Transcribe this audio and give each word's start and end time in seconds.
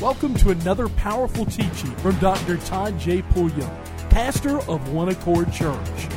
Welcome 0.00 0.34
to 0.34 0.50
another 0.50 0.88
powerful 0.90 1.44
teaching 1.44 1.90
from 1.96 2.16
Dr. 2.20 2.56
Todd 2.58 3.00
J. 3.00 3.20
Pulliam, 3.20 3.68
pastor 4.10 4.60
of 4.70 4.92
One 4.92 5.08
Accord 5.08 5.52
Church. 5.52 6.08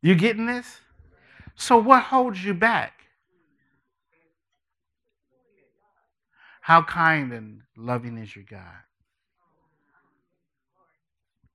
You 0.00 0.14
getting 0.14 0.46
this? 0.46 0.78
So, 1.56 1.76
what 1.76 2.04
holds 2.04 2.44
you 2.44 2.54
back? 2.54 3.02
How 6.60 6.82
kind 6.82 7.32
and 7.32 7.62
loving 7.76 8.16
is 8.16 8.36
your 8.36 8.44
God? 8.48 8.62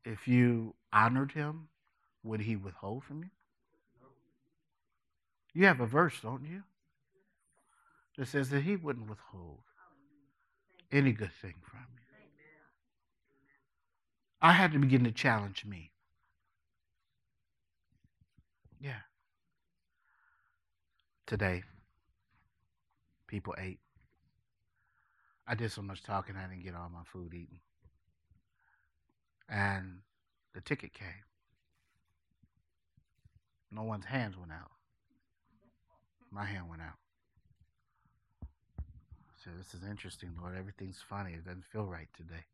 If 0.04 0.28
you 0.28 0.76
honored 0.92 1.32
him, 1.32 1.70
would 2.22 2.42
he 2.42 2.58
withhold 2.58 3.06
from 3.06 3.24
you? 3.24 3.30
You 5.56 5.66
have 5.68 5.80
a 5.80 5.88
verse, 5.88 6.20
don't 6.22 6.44
you? 6.44 6.64
That 8.18 8.28
says 8.28 8.50
that 8.50 8.64
he 8.64 8.76
wouldn't 8.76 9.10
withhold 9.10 9.62
any 10.92 11.14
good 11.14 11.32
thing 11.42 11.56
from 11.64 11.80
you. 11.94 12.02
I 14.42 14.52
had 14.52 14.74
to 14.74 14.80
begin 14.80 15.06
to 15.06 15.12
challenge 15.12 15.66
me. 15.66 15.92
Yeah. 18.82 19.00
Today, 21.26 21.64
people 23.28 23.56
ate. 23.58 23.80
I 25.48 25.56
did 25.56 25.72
so 25.72 25.82
much 25.82 26.04
talking, 26.04 26.36
I 26.36 26.48
didn't 26.48 26.66
get 26.66 26.76
all 26.76 26.90
my 26.90 27.04
food 27.06 27.34
eaten. 27.34 27.62
And 29.48 30.00
the 30.54 30.62
ticket 30.62 30.94
came. 30.94 31.08
No 33.72 33.84
one's 33.84 34.06
hands 34.06 34.36
went 34.38 34.52
out. 34.52 34.75
My 36.32 36.46
hand 36.46 36.70
went 36.70 36.82
out. 36.82 36.98
So 39.44 39.52
this 39.58 39.74
is 39.74 39.88
interesting, 39.88 40.32
Lord. 40.42 40.56
Everything's 40.58 41.04
funny. 41.08 41.34
It 41.34 41.46
doesn't 41.46 41.66
feel 41.66 41.86
right 41.86 42.08
today. 42.18 42.46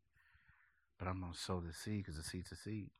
But 0.98 1.08
I'm 1.08 1.20
going 1.20 1.32
to 1.32 1.38
sow 1.38 1.60
the 1.60 1.72
seed 1.72 2.04
because 2.04 2.16
the 2.16 2.22
seed's 2.22 2.52
a 2.52 2.56
seed. 2.56 2.90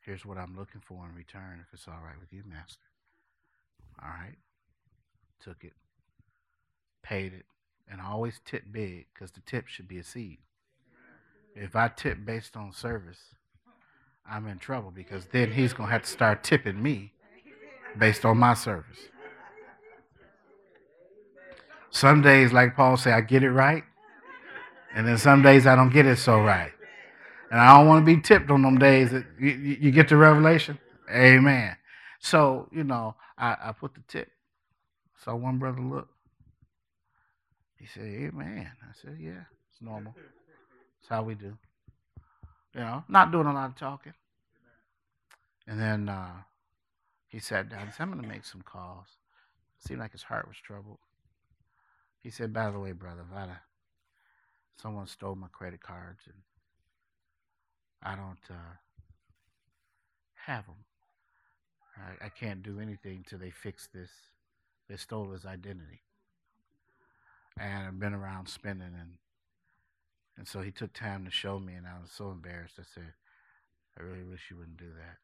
Here's 0.00 0.24
what 0.24 0.38
I'm 0.38 0.56
looking 0.56 0.82
for 0.86 1.06
in 1.08 1.14
return, 1.14 1.60
if 1.60 1.72
it's 1.72 1.88
all 1.88 2.00
right 2.04 2.18
with 2.20 2.32
you, 2.32 2.42
Master. 2.48 2.84
All 4.02 4.10
right. 4.10 4.36
Took 5.40 5.64
it, 5.64 5.74
paid 7.02 7.32
it, 7.32 7.46
and 7.90 8.00
I 8.00 8.06
always 8.06 8.40
tip 8.44 8.64
big 8.70 9.06
because 9.14 9.30
the 9.30 9.40
tip 9.40 9.68
should 9.68 9.86
be 9.86 9.98
a 9.98 10.04
seed. 10.04 10.38
If 11.54 11.76
I 11.76 11.88
tip 11.88 12.24
based 12.24 12.56
on 12.56 12.72
service, 12.72 13.20
I'm 14.28 14.46
in 14.46 14.58
trouble 14.58 14.90
because 14.90 15.26
then 15.26 15.52
he's 15.52 15.72
going 15.72 15.88
to 15.88 15.92
have 15.92 16.02
to 16.02 16.08
start 16.08 16.42
tipping 16.42 16.82
me 16.82 17.12
based 17.96 18.24
on 18.24 18.38
my 18.38 18.54
service. 18.54 18.98
Some 21.90 22.22
days, 22.22 22.52
like 22.52 22.76
Paul 22.76 22.96
said, 22.96 23.14
I 23.14 23.20
get 23.22 23.42
it 23.42 23.50
right, 23.50 23.82
and 24.94 25.06
then 25.06 25.18
some 25.18 25.42
days 25.42 25.66
I 25.66 25.74
don't 25.74 25.92
get 25.92 26.06
it 26.06 26.16
so 26.16 26.40
right. 26.40 26.72
And 27.50 27.60
I 27.60 27.76
don't 27.76 27.86
want 27.88 28.04
to 28.04 28.16
be 28.16 28.20
tipped 28.20 28.50
on 28.50 28.62
them 28.62 28.78
days 28.78 29.10
that 29.10 29.24
you, 29.40 29.50
you 29.50 29.90
get 29.90 30.08
the 30.08 30.16
revelation. 30.16 30.78
Amen. 31.10 31.76
So, 32.20 32.68
you 32.72 32.84
know, 32.84 33.14
I, 33.38 33.56
I 33.62 33.72
put 33.72 33.94
the 33.94 34.02
tip. 34.06 34.28
So 35.24 35.34
one 35.34 35.58
brother 35.58 35.80
looked. 35.80 36.12
He 37.78 37.86
said, 37.86 38.02
Amen. 38.04 38.70
I 38.82 38.92
said, 39.00 39.16
Yeah, 39.18 39.44
it's 39.72 39.80
normal. 39.80 40.14
It's 41.00 41.08
how 41.08 41.22
we 41.22 41.34
do. 41.34 41.56
You 42.74 42.80
know, 42.80 43.04
not 43.08 43.32
doing 43.32 43.46
a 43.46 43.52
lot 43.52 43.70
of 43.70 43.76
talking. 43.76 44.12
And 45.66 45.80
then 45.80 46.08
uh, 46.08 46.32
he 47.28 47.38
sat 47.38 47.68
down 47.68 47.82
and 47.82 47.92
said, 47.92 48.04
I'm 48.04 48.10
going 48.10 48.22
to 48.22 48.28
make 48.28 48.44
some 48.44 48.62
calls. 48.62 49.06
It 49.78 49.86
seemed 49.86 50.00
like 50.00 50.12
his 50.12 50.22
heart 50.22 50.48
was 50.48 50.56
troubled. 50.56 50.98
He 52.22 52.30
said, 52.30 52.52
By 52.52 52.70
the 52.70 52.80
way, 52.80 52.92
brother, 52.92 53.24
Vada, 53.30 53.60
someone 54.80 55.06
stole 55.06 55.34
my 55.34 55.48
credit 55.52 55.80
cards 55.80 56.22
and 56.26 56.42
I 58.02 58.16
don't 58.16 58.38
uh, 58.50 58.76
have 60.46 60.66
them. 60.66 60.84
I, 61.96 62.26
I 62.26 62.28
can't 62.28 62.62
do 62.62 62.80
anything 62.80 63.24
till 63.28 63.38
they 63.38 63.50
fix 63.50 63.88
this. 63.92 64.10
They 64.88 64.96
stole 64.96 65.30
his 65.30 65.44
identity. 65.44 66.00
And 67.60 67.88
I've 67.88 68.00
been 68.00 68.14
around 68.14 68.48
spending 68.48 68.94
and 68.98 69.14
and 70.36 70.46
so 70.46 70.60
he 70.62 70.70
took 70.70 70.92
time 70.92 71.24
to 71.24 71.32
show 71.32 71.58
me 71.58 71.74
and 71.74 71.84
I 71.84 72.00
was 72.00 72.12
so 72.12 72.30
embarrassed. 72.30 72.76
I 72.78 72.84
said, 72.94 73.12
I 73.98 74.02
really 74.02 74.22
wish 74.22 74.42
you 74.50 74.56
wouldn't 74.56 74.76
do 74.76 74.90
that. 74.96 75.18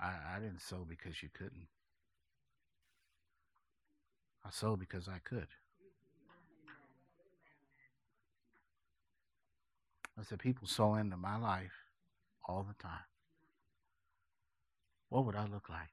I, 0.00 0.12
I 0.36 0.38
didn't 0.40 0.60
sow 0.62 0.84
because 0.88 1.22
you 1.22 1.28
couldn't. 1.32 1.68
I 4.44 4.50
sold 4.50 4.80
because 4.80 5.08
I 5.08 5.18
could. 5.22 5.46
I 10.18 10.24
said, 10.24 10.40
people 10.40 10.68
sow 10.68 10.94
into 10.96 11.16
my 11.16 11.36
life 11.36 11.72
all 12.46 12.66
the 12.68 12.80
time. 12.82 13.06
What 15.08 15.24
would 15.26 15.36
I 15.36 15.46
look 15.46 15.68
like 15.68 15.92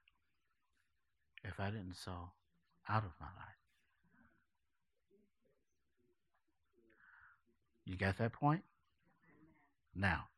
if 1.44 1.58
I 1.58 1.70
didn't 1.70 1.96
sow 1.96 2.32
out 2.88 3.04
of 3.04 3.12
my 3.20 3.26
life? 3.26 3.56
You 7.84 7.96
got 7.96 8.18
that 8.18 8.32
point? 8.32 8.62
Now, 9.94 10.28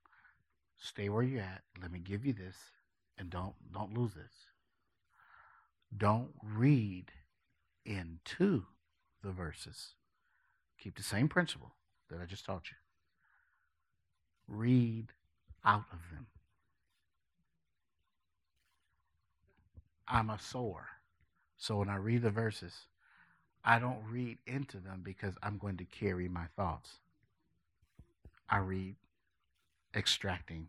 stay 0.79 1.09
where 1.09 1.23
you're 1.23 1.43
at. 1.43 1.63
Let 1.81 1.93
me 1.93 1.99
give 1.99 2.25
you 2.25 2.33
this 2.33 2.57
and 3.23 3.31
don't 3.31 3.55
don't 3.73 3.97
lose 3.97 4.15
this. 4.15 4.33
Don't 5.97 6.33
read 6.43 7.13
into 7.87 8.65
the 9.23 9.31
verses. 9.31 9.95
Keep 10.83 10.97
the 10.97 11.05
same 11.05 11.29
principle 11.29 11.77
that 12.11 12.21
I 12.21 12.27
just 12.27 12.45
taught 12.45 12.65
you 12.69 12.77
read 14.49 15.13
out 15.65 15.85
of 15.93 15.99
them. 16.13 16.27
I'm 20.09 20.29
a 20.29 20.39
sower. 20.39 20.89
So 21.57 21.77
when 21.77 21.89
I 21.89 21.97
read 21.97 22.23
the 22.23 22.31
verses, 22.31 22.73
I 23.65 23.79
don't 23.79 24.03
read 24.11 24.39
into 24.47 24.79
them 24.79 25.03
because 25.05 25.35
I'm 25.45 25.59
going 25.59 25.77
to 25.77 25.85
carry 25.85 26.29
my 26.29 26.47
thoughts. 26.57 26.99
I 28.51 28.59
read 28.59 28.97
extracting 29.95 30.69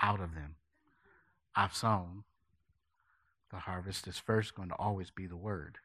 out 0.00 0.20
of 0.20 0.34
them. 0.34 0.56
I've 1.56 1.74
sown. 1.74 2.24
The 3.50 3.60
harvest 3.60 4.06
is 4.06 4.18
first 4.18 4.54
going 4.54 4.68
to 4.68 4.74
always 4.74 5.10
be 5.10 5.26
the 5.26 5.36
word. 5.36 5.78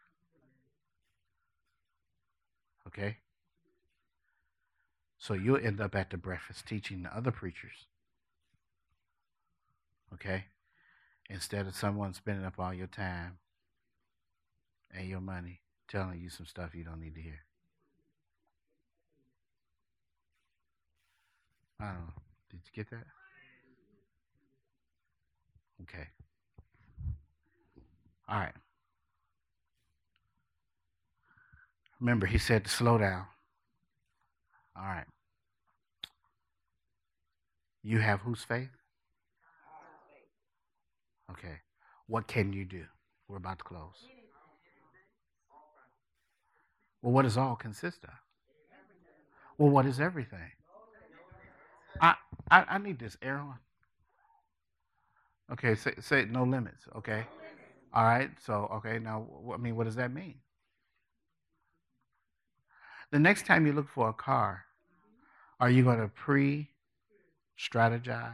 Okay? 2.87 3.17
So 5.17 5.33
you'll 5.33 5.63
end 5.63 5.79
up 5.79 5.95
at 5.95 6.09
the 6.09 6.17
breakfast 6.17 6.65
teaching 6.67 7.03
the 7.03 7.15
other 7.15 7.31
preachers. 7.31 7.85
Okay? 10.13 10.45
Instead 11.29 11.67
of 11.67 11.75
someone 11.75 12.13
spending 12.13 12.45
up 12.45 12.59
all 12.59 12.73
your 12.73 12.87
time 12.87 13.37
and 14.93 15.07
your 15.07 15.21
money 15.21 15.61
telling 15.87 16.19
you 16.19 16.29
some 16.29 16.45
stuff 16.45 16.75
you 16.75 16.83
don't 16.83 16.99
need 16.99 17.15
to 17.15 17.21
hear. 17.21 17.45
I 21.79 21.85
don't 21.85 21.95
know. 21.95 22.13
Did 22.49 22.59
you 22.65 22.83
get 22.83 22.89
that? 22.89 23.05
Okay. 25.83 26.07
All 28.29 28.39
right. 28.39 28.53
Remember, 31.99 32.25
he 32.25 32.37
said 32.37 32.65
to 32.65 32.71
slow 32.71 32.97
down. 32.97 33.25
All 34.75 34.85
right. 34.85 35.05
You 37.83 37.99
have 37.99 38.21
whose 38.21 38.43
faith? 38.43 38.69
Okay. 41.31 41.59
What 42.07 42.27
can 42.27 42.53
you 42.53 42.65
do? 42.65 42.83
We're 43.27 43.37
about 43.37 43.59
to 43.59 43.63
close. 43.63 44.05
Well, 47.01 47.13
what 47.13 47.23
does 47.23 47.37
all 47.37 47.55
consist 47.55 48.03
of? 48.03 48.11
Well, 49.57 49.69
what 49.69 49.85
is 49.85 49.99
everything? 49.99 50.51
I 51.99 52.15
I, 52.49 52.65
I 52.69 52.77
need 52.77 52.99
this, 52.99 53.17
Aaron. 53.21 53.53
Okay, 55.51 55.75
say, 55.75 55.93
say 55.99 56.25
no 56.25 56.43
limits. 56.43 56.85
Okay, 56.95 57.25
all 57.93 58.03
right. 58.03 58.29
So 58.45 58.69
okay, 58.75 58.99
now 58.99 59.27
I 59.53 59.57
mean, 59.57 59.75
what 59.75 59.85
does 59.85 59.95
that 59.95 60.11
mean? 60.13 60.35
The 63.11 63.19
next 63.19 63.45
time 63.45 63.67
you 63.67 63.73
look 63.73 63.89
for 63.89 64.07
a 64.07 64.13
car, 64.13 64.63
are 65.59 65.69
you 65.69 65.83
going 65.83 65.99
to 65.99 66.07
pre 66.07 66.69
strategize, 67.59 68.33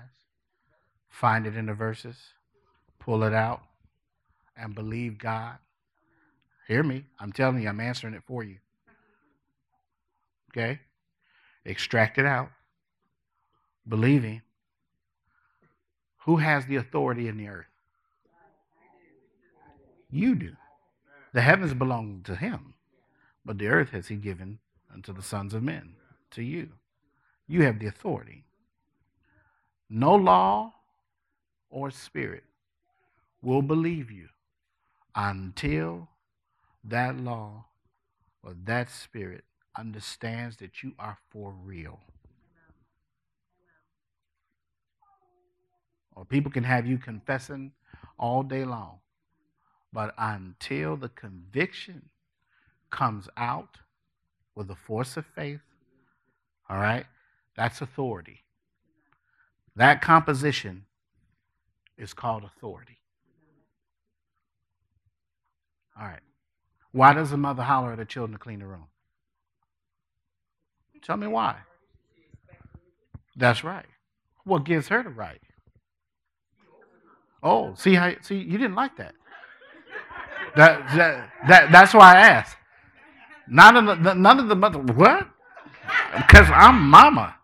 find 1.09 1.47
it 1.47 1.57
in 1.57 1.65
the 1.65 1.73
verses, 1.73 2.15
pull 2.99 3.23
it 3.23 3.33
out, 3.33 3.61
and 4.55 4.75
believe 4.75 5.17
God? 5.17 5.57
Hear 6.67 6.83
me. 6.83 7.05
I'm 7.19 7.31
telling 7.31 7.63
you, 7.63 7.69
I'm 7.69 7.79
answering 7.79 8.13
it 8.13 8.23
for 8.27 8.43
you. 8.43 8.57
Okay? 10.51 10.79
Extract 11.65 12.17
it 12.17 12.25
out, 12.25 12.49
believing. 13.87 14.41
Who 16.27 16.35
has 16.35 16.65
the 16.65 16.75
authority 16.75 17.29
in 17.29 17.38
the 17.38 17.47
earth? 17.47 17.68
You 20.12 20.35
do. 20.35 20.57
The 21.31 21.41
heavens 21.41 21.74
belong 21.74 22.21
to 22.25 22.35
him, 22.35 22.74
but 23.45 23.57
the 23.57 23.68
earth 23.68 23.91
has 23.91 24.09
he 24.09 24.18
given 24.18 24.59
unto 24.94 25.13
the 25.13 25.21
sons 25.21 25.53
of 25.53 25.63
men, 25.63 25.94
to 26.31 26.44
you. 26.44 26.74
You 27.47 27.63
have 27.63 27.79
the 27.79 27.88
authority. 27.88 28.44
No 29.89 30.15
law 30.15 30.74
or 31.69 31.91
spirit 31.91 32.44
will 33.41 33.62
believe 33.62 34.12
you 34.12 34.27
until 35.15 36.09
that 36.83 37.18
law 37.18 37.68
or 38.44 38.53
that 38.65 38.89
spirit 38.89 39.45
understands 39.77 40.57
that 40.57 40.83
you 40.83 40.91
are 41.00 41.18
for 41.29 41.53
real. 41.63 42.01
Or 46.17 46.25
people 46.25 46.51
can 46.51 46.63
have 46.63 46.87
you 46.87 46.97
confessing 46.97 47.71
all 48.17 48.41
day 48.41 48.65
long. 48.65 48.97
But 49.93 50.15
until 50.17 50.97
the 50.97 51.09
conviction 51.09 52.09
comes 52.89 53.29
out 53.37 53.77
with 54.55 54.67
the 54.67 54.75
force 54.75 55.15
of 55.15 55.27
faith, 55.27 55.61
all 56.67 56.77
right, 56.77 57.05
that's 57.55 57.81
authority. 57.81 58.41
That 59.75 60.01
composition 60.01 60.85
is 61.99 62.15
called 62.15 62.43
authority. 62.43 62.97
All 65.99 66.07
right. 66.07 66.19
Why 66.91 67.13
does 67.13 67.31
a 67.31 67.37
mother 67.37 67.61
holler 67.61 67.93
at 67.93 67.99
her 67.99 68.05
children 68.05 68.33
to 68.33 68.43
clean 68.43 68.59
the 68.59 68.65
room? 68.65 68.87
Tell 71.03 71.17
me 71.17 71.27
why. 71.27 71.57
That's 73.35 73.63
right. 73.63 73.85
What 74.45 74.63
gives 74.63 74.87
her 74.87 75.03
the 75.03 75.09
right? 75.09 75.41
Oh, 77.44 77.74
see 77.75 77.94
how 77.94 78.13
see 78.22 78.38
you 78.38 78.57
didn't 78.57 78.75
like 78.75 78.98
that. 78.98 79.13
That 80.56 80.95
that, 80.95 81.30
that 81.48 81.72
that's 81.72 81.94
why 81.94 82.16
I 82.16 82.19
asked. 82.19 82.57
None 83.48 83.78
of 83.78 84.04
the 84.04 84.13
none 84.13 84.39
of 84.39 84.48
the 84.48 84.56
mother 84.56 84.80
what? 84.80 85.28
Because 86.16 86.48
I'm 86.51 86.81
mama. 86.89 87.36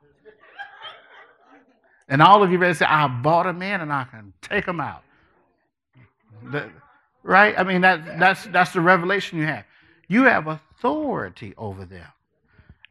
And 2.09 2.21
all 2.21 2.43
of 2.43 2.51
you 2.51 2.57
ready 2.57 2.73
to 2.73 2.79
say, 2.79 2.85
I 2.85 3.07
bought 3.07 3.43
them 3.43 3.61
in 3.61 3.81
and 3.81 3.91
I 3.91 4.03
can 4.03 4.33
take 4.41 4.65
them 4.65 4.79
out. 4.79 5.03
The, 6.51 6.69
right? 7.23 7.57
I 7.57 7.63
mean 7.63 7.81
that 7.81 8.19
that's 8.19 8.45
that's 8.45 8.73
the 8.73 8.81
revelation 8.81 9.37
you 9.37 9.45
have. 9.45 9.65
You 10.07 10.23
have 10.23 10.47
authority 10.47 11.53
over 11.57 11.85
them. 11.85 12.07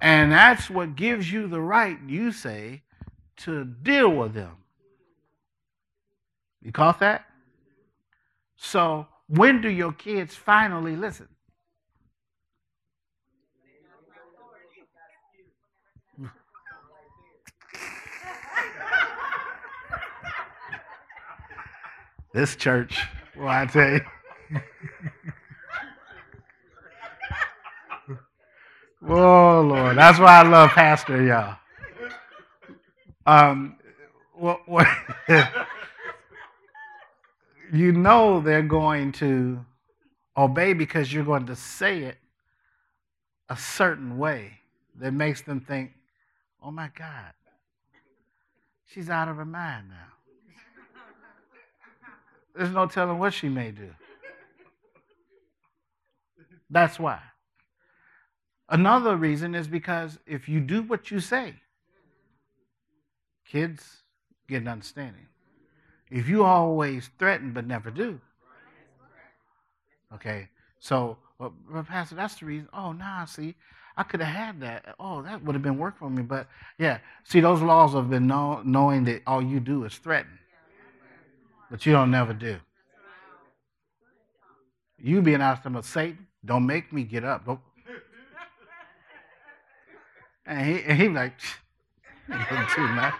And 0.01 0.33
that's 0.33 0.69
what 0.69 0.97
gives 0.97 1.31
you 1.31 1.47
the 1.47 1.61
right, 1.61 1.97
you 2.09 2.33
say, 2.33 2.83
to 3.39 3.65
deal 3.65 4.09
with 4.09 4.35
them. 4.35 4.57
You 6.62 6.70
caught 6.70 7.00
that? 7.00 7.25
So, 8.56 9.09
when 9.26 9.61
do 9.61 9.69
your 9.69 9.93
kids 9.93 10.37
finally 10.37 10.94
listen? 10.94 11.29
this 22.32 22.55
church, 22.55 23.05
well, 23.37 23.49
I 23.49 23.67
tell 23.67 23.91
you. 23.91 24.00
oh, 29.08 29.62
Lord. 29.62 29.97
That's 29.97 30.20
why 30.20 30.38
I 30.38 30.43
love 30.43 30.70
Pastor, 30.70 31.25
y'all. 31.25 31.56
Um, 33.26 33.76
well, 34.37 34.61
well 34.67 34.87
you 37.73 37.91
know 37.91 38.41
they're 38.41 38.63
going 38.63 39.13
to 39.13 39.65
obey 40.37 40.75
because 40.75 41.13
you're 41.13 41.25
going 41.25 41.47
to 41.47 41.57
say 41.57 42.03
it 42.03 42.19
a 43.49 43.57
certain 43.57 44.19
way 44.19 44.59
that 45.01 45.13
makes 45.13 45.41
them 45.41 45.61
think, 45.61 45.93
oh 46.63 46.71
my 46.71 46.91
God, 46.97 47.33
she's 48.87 49.09
out 49.09 49.29
of 49.29 49.37
her 49.37 49.47
mind 49.47 49.89
now. 49.89 49.97
There's 52.55 52.71
no 52.71 52.87
telling 52.87 53.19
what 53.19 53.33
she 53.33 53.49
may 53.49 53.71
do. 53.71 53.89
That's 56.69 56.99
why. 56.99 57.21
Another 58.69 59.17
reason 59.17 59.55
is 59.55 59.67
because 59.67 60.19
if 60.27 60.49
you 60.49 60.61
do 60.61 60.83
what 60.83 61.11
you 61.11 61.21
say, 61.21 61.55
kids 63.47 64.03
get 64.49 64.63
an 64.63 64.69
understanding. 64.69 65.27
If 66.12 66.29
you 66.29 66.44
always 66.44 67.09
threaten 67.19 67.53
but 67.53 67.67
never 67.67 67.91
do. 67.91 68.20
Okay, 70.14 70.47
so, 70.79 71.17
uh, 71.41 71.49
well, 71.73 71.85
Pastor, 71.85 72.17
that's 72.17 72.35
the 72.35 72.44
reason. 72.44 72.69
Oh, 72.75 72.93
nah, 72.93 73.25
see, 73.25 73.55
I 73.97 74.03
could 74.03 74.20
have 74.20 74.35
had 74.35 74.61
that. 74.61 74.94
Oh, 75.00 75.23
that 75.23 75.43
would 75.43 75.55
have 75.55 75.62
been 75.62 75.79
work 75.79 75.99
for 75.99 76.11
me. 76.11 76.20
But 76.23 76.49
yeah, 76.79 76.99
see, 77.25 77.41
those 77.41 77.62
laws 77.62 77.94
have 77.94 78.11
been 78.11 78.26
know, 78.26 78.61
knowing 78.62 79.05
that 79.05 79.23
all 79.26 79.43
you 79.43 79.59
do 79.59 79.85
is 79.85 79.94
threaten, 79.94 80.38
but 81.70 81.87
you 81.87 81.93
don't 81.93 82.11
never 82.11 82.35
do. 82.35 82.58
You 84.99 85.23
being 85.23 85.41
asked 85.41 85.65
them 85.65 85.76
of 85.76 85.87
Satan, 85.87 86.26
don't 86.44 86.67
make 86.67 86.93
me 86.93 87.05
get 87.05 87.25
up. 87.25 87.47
Don't. 87.47 87.61
And 90.44 90.67
he, 90.67 90.82
and 90.82 90.99
he 91.00 91.08
like, 91.08 91.38
too 92.75 92.88
much. 92.88 93.15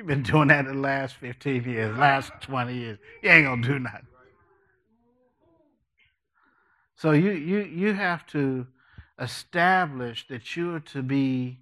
You've 0.00 0.06
been 0.06 0.22
doing 0.22 0.48
that 0.48 0.64
the 0.64 0.72
last 0.72 1.16
15 1.16 1.64
years, 1.64 1.94
last 1.98 2.32
20 2.40 2.72
years. 2.72 2.98
You 3.22 3.28
ain't 3.28 3.44
gonna 3.44 3.60
do 3.60 3.78
nothing. 3.78 4.06
So 6.94 7.10
you 7.10 7.32
you 7.32 7.58
you 7.64 7.92
have 7.92 8.26
to 8.28 8.66
establish 9.18 10.26
that 10.28 10.56
you're 10.56 10.80
to 10.80 11.02
be 11.02 11.58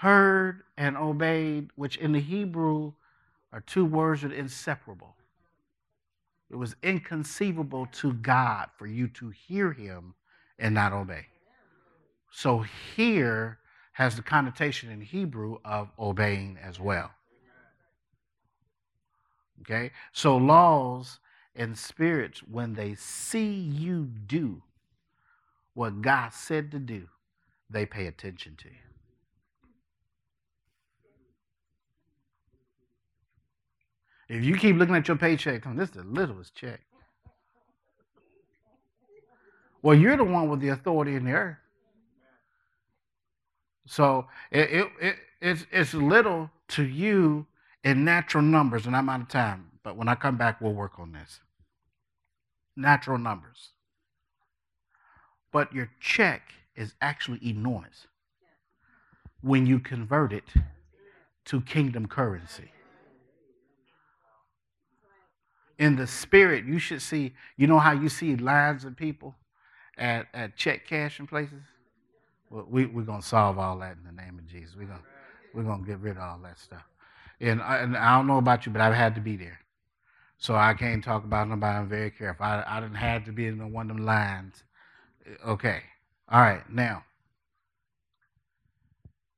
heard 0.00 0.62
and 0.78 0.96
obeyed, 0.96 1.68
which 1.76 1.98
in 1.98 2.12
the 2.12 2.20
Hebrew 2.20 2.94
are 3.52 3.60
two 3.60 3.84
words 3.84 4.22
that 4.22 4.32
are 4.32 4.36
inseparable. 4.36 5.14
It 6.48 6.56
was 6.56 6.76
inconceivable 6.82 7.88
to 8.00 8.14
God 8.14 8.70
for 8.78 8.86
you 8.86 9.06
to 9.08 9.28
hear 9.28 9.70
him 9.70 10.14
and 10.58 10.74
not 10.74 10.94
obey. 10.94 11.26
So 12.30 12.64
here 12.96 13.58
has 13.92 14.16
the 14.16 14.22
connotation 14.22 14.90
in 14.90 15.02
Hebrew 15.02 15.58
of 15.62 15.90
obeying 15.98 16.56
as 16.62 16.80
well. 16.80 17.10
Okay? 19.60 19.90
So 20.12 20.36
laws 20.36 21.20
and 21.54 21.76
spirits, 21.78 22.40
when 22.40 22.74
they 22.74 22.94
see 22.94 23.52
you 23.52 24.10
do 24.26 24.62
what 25.74 26.02
God 26.02 26.32
said 26.32 26.70
to 26.72 26.78
do, 26.78 27.08
they 27.70 27.86
pay 27.86 28.06
attention 28.06 28.56
to 28.58 28.68
you. 28.68 28.74
If 34.28 34.44
you 34.44 34.56
keep 34.56 34.76
looking 34.76 34.94
at 34.94 35.06
your 35.06 35.16
paycheck, 35.16 35.64
this 35.76 35.90
is 35.90 35.94
the 35.94 36.04
littlest 36.04 36.54
check. 36.54 36.80
Well, 39.82 39.94
you're 39.94 40.16
the 40.16 40.24
one 40.24 40.48
with 40.48 40.60
the 40.60 40.70
authority 40.70 41.14
in 41.14 41.26
the 41.26 41.32
earth. 41.32 41.58
So 43.86 44.28
it, 44.50 44.70
it, 44.70 44.86
it, 45.00 45.16
it's, 45.42 45.66
it's 45.70 45.92
little 45.92 46.50
to 46.68 46.84
you 46.84 47.46
in 47.84 48.02
natural 48.02 48.42
numbers, 48.42 48.86
and 48.86 48.96
I'm 48.96 49.08
out 49.08 49.20
of 49.20 49.28
time, 49.28 49.70
but 49.84 49.96
when 49.96 50.08
I 50.08 50.14
come 50.14 50.36
back, 50.36 50.60
we'll 50.60 50.72
work 50.72 50.98
on 50.98 51.12
this. 51.12 51.40
Natural 52.76 53.18
numbers. 53.18 53.70
But 55.52 55.72
your 55.72 55.90
check 56.00 56.42
is 56.74 56.94
actually 57.00 57.46
enormous 57.46 58.08
when 59.42 59.66
you 59.66 59.78
convert 59.78 60.32
it 60.32 60.44
to 61.44 61.60
kingdom 61.60 62.08
currency. 62.08 62.72
In 65.78 65.96
the 65.96 66.06
spirit, 66.06 66.64
you 66.64 66.78
should 66.78 67.02
see, 67.02 67.34
you 67.56 67.66
know 67.66 67.78
how 67.78 67.92
you 67.92 68.08
see 68.08 68.34
lines 68.36 68.84
of 68.84 68.96
people 68.96 69.34
at, 69.98 70.26
at 70.32 70.56
check 70.56 70.86
cashing 70.86 71.26
places? 71.26 71.62
Well, 72.48 72.66
we, 72.68 72.86
we're 72.86 73.02
going 73.02 73.20
to 73.20 73.26
solve 73.26 73.58
all 73.58 73.78
that 73.80 73.96
in 73.96 74.04
the 74.04 74.22
name 74.22 74.38
of 74.38 74.46
Jesus. 74.46 74.74
We're 74.76 74.86
going 74.86 75.00
we're 75.52 75.76
to 75.76 75.84
get 75.84 75.98
rid 75.98 76.16
of 76.16 76.22
all 76.22 76.40
that 76.42 76.58
stuff. 76.58 76.84
And 77.44 77.60
I, 77.60 77.78
and 77.78 77.96
I 77.96 78.16
don't 78.16 78.26
know 78.26 78.38
about 78.38 78.64
you, 78.64 78.72
but 78.72 78.80
I've 78.80 78.94
had 78.94 79.14
to 79.16 79.20
be 79.20 79.36
there. 79.36 79.60
So 80.38 80.54
I 80.54 80.72
can't 80.72 81.04
talk 81.04 81.24
about 81.24 81.48
nobody. 81.48 81.76
I'm 81.76 81.88
very 81.88 82.10
careful. 82.10 82.46
I, 82.46 82.64
I 82.66 82.80
didn't 82.80 82.96
have 82.96 83.24
to 83.26 83.32
be 83.32 83.46
in 83.46 83.70
one 83.70 83.90
of 83.90 83.96
them 83.96 84.06
lines. 84.06 84.62
Uh, 85.26 85.50
okay. 85.50 85.82
All 86.30 86.40
right. 86.40 86.62
Now, 86.70 87.04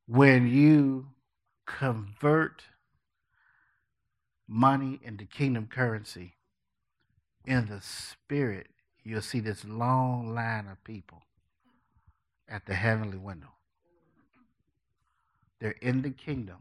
when 0.06 0.46
you 0.46 1.08
convert 1.66 2.62
money 4.46 5.00
into 5.02 5.24
kingdom 5.24 5.66
currency 5.66 6.34
in 7.44 7.66
the 7.66 7.80
spirit, 7.80 8.68
you'll 9.02 9.20
see 9.20 9.40
this 9.40 9.64
long 9.64 10.32
line 10.32 10.68
of 10.68 10.82
people 10.84 11.22
at 12.48 12.66
the 12.66 12.74
heavenly 12.74 13.18
window. 13.18 13.48
They're 15.60 15.74
in 15.80 16.02
the 16.02 16.10
kingdom 16.10 16.58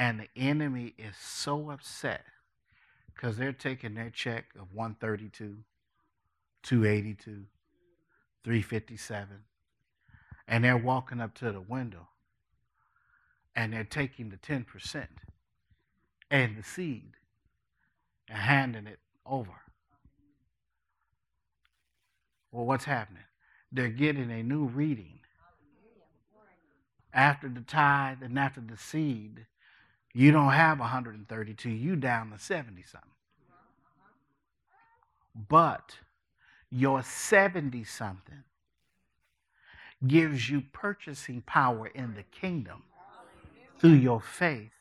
and 0.00 0.18
the 0.18 0.28
enemy 0.34 0.94
is 0.96 1.14
so 1.14 1.70
upset 1.70 2.24
because 3.14 3.36
they're 3.36 3.52
taking 3.52 3.94
their 3.94 4.08
check 4.08 4.46
of 4.58 4.72
132, 4.72 5.58
282, 6.62 7.44
357, 8.42 9.28
and 10.48 10.64
they're 10.64 10.78
walking 10.78 11.20
up 11.20 11.34
to 11.34 11.52
the 11.52 11.60
window 11.60 12.08
and 13.54 13.74
they're 13.74 13.84
taking 13.84 14.30
the 14.30 14.38
10% 14.38 15.04
and 16.30 16.56
the 16.56 16.62
seed 16.62 17.12
and 18.26 18.38
handing 18.38 18.86
it 18.86 19.00
over. 19.26 19.60
Well, 22.50 22.64
what's 22.64 22.86
happening? 22.86 23.24
They're 23.70 23.88
getting 23.88 24.30
a 24.30 24.42
new 24.42 24.64
reading. 24.64 25.18
After 27.12 27.50
the 27.50 27.60
tithe 27.60 28.22
and 28.22 28.38
after 28.38 28.62
the 28.62 28.78
seed, 28.78 29.44
you 30.12 30.32
don't 30.32 30.52
have 30.52 30.80
132, 30.80 31.70
you 31.70 31.96
down 31.96 32.30
to 32.30 32.38
70 32.38 32.82
something. 32.82 33.10
But 35.48 35.96
your 36.70 37.02
70 37.02 37.84
something 37.84 38.44
gives 40.06 40.48
you 40.48 40.62
purchasing 40.72 41.42
power 41.42 41.86
in 41.86 42.14
the 42.14 42.22
kingdom 42.24 42.82
through 43.78 43.90
your 43.90 44.20
faith 44.20 44.72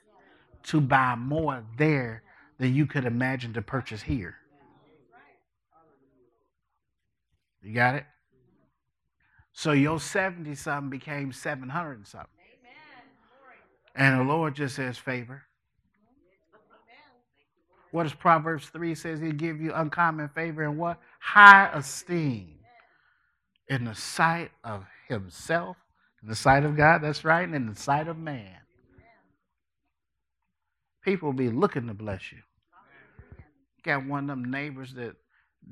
to 0.64 0.82
buy 0.82 1.16
more 1.16 1.64
there 1.78 2.24
than 2.58 2.74
you 2.74 2.86
could 2.86 3.06
imagine 3.06 3.54
to 3.54 3.62
purchase 3.62 4.02
here. 4.02 4.36
You 7.62 7.74
got 7.74 7.96
it? 7.96 8.06
So 9.52 9.74
your 9.74 10.00
70 10.00 10.56
something 10.56 10.90
became 10.90 11.32
700 11.32 12.08
something. 12.08 12.38
And 14.00 14.18
the 14.18 14.24
Lord 14.24 14.56
just 14.56 14.77
says 14.77 14.98
favor. 14.98 15.44
What 17.91 18.03
does 18.03 18.13
Proverbs 18.13 18.70
3 18.70 18.96
says? 18.96 19.20
He'll 19.20 19.34
give 19.34 19.60
you 19.60 19.74
uncommon 19.74 20.29
favor 20.29 20.63
and 20.63 20.77
what? 20.77 21.00
High 21.20 21.70
esteem 21.74 22.60
in 23.68 23.84
the 23.84 23.94
sight 23.94 24.51
of 24.63 24.86
himself, 25.10 25.75
in 26.24 26.29
the 26.29 26.36
sight 26.36 26.63
of 26.63 26.77
God, 26.77 27.00
that's 27.01 27.25
right, 27.25 27.44
and 27.44 27.53
in 27.53 27.68
the 27.68 27.75
sight 27.75 28.08
of 28.08 28.18
man. 28.18 28.56
People 31.03 31.29
will 31.29 31.38
be 31.38 31.50
looking 31.50 31.88
to 31.88 31.94
bless 31.94 32.32
you. 32.32 32.38
Got 33.84 34.06
one 34.06 34.24
of 34.24 34.29
them 34.29 34.50
neighbors 34.50 34.94
that 34.94 35.15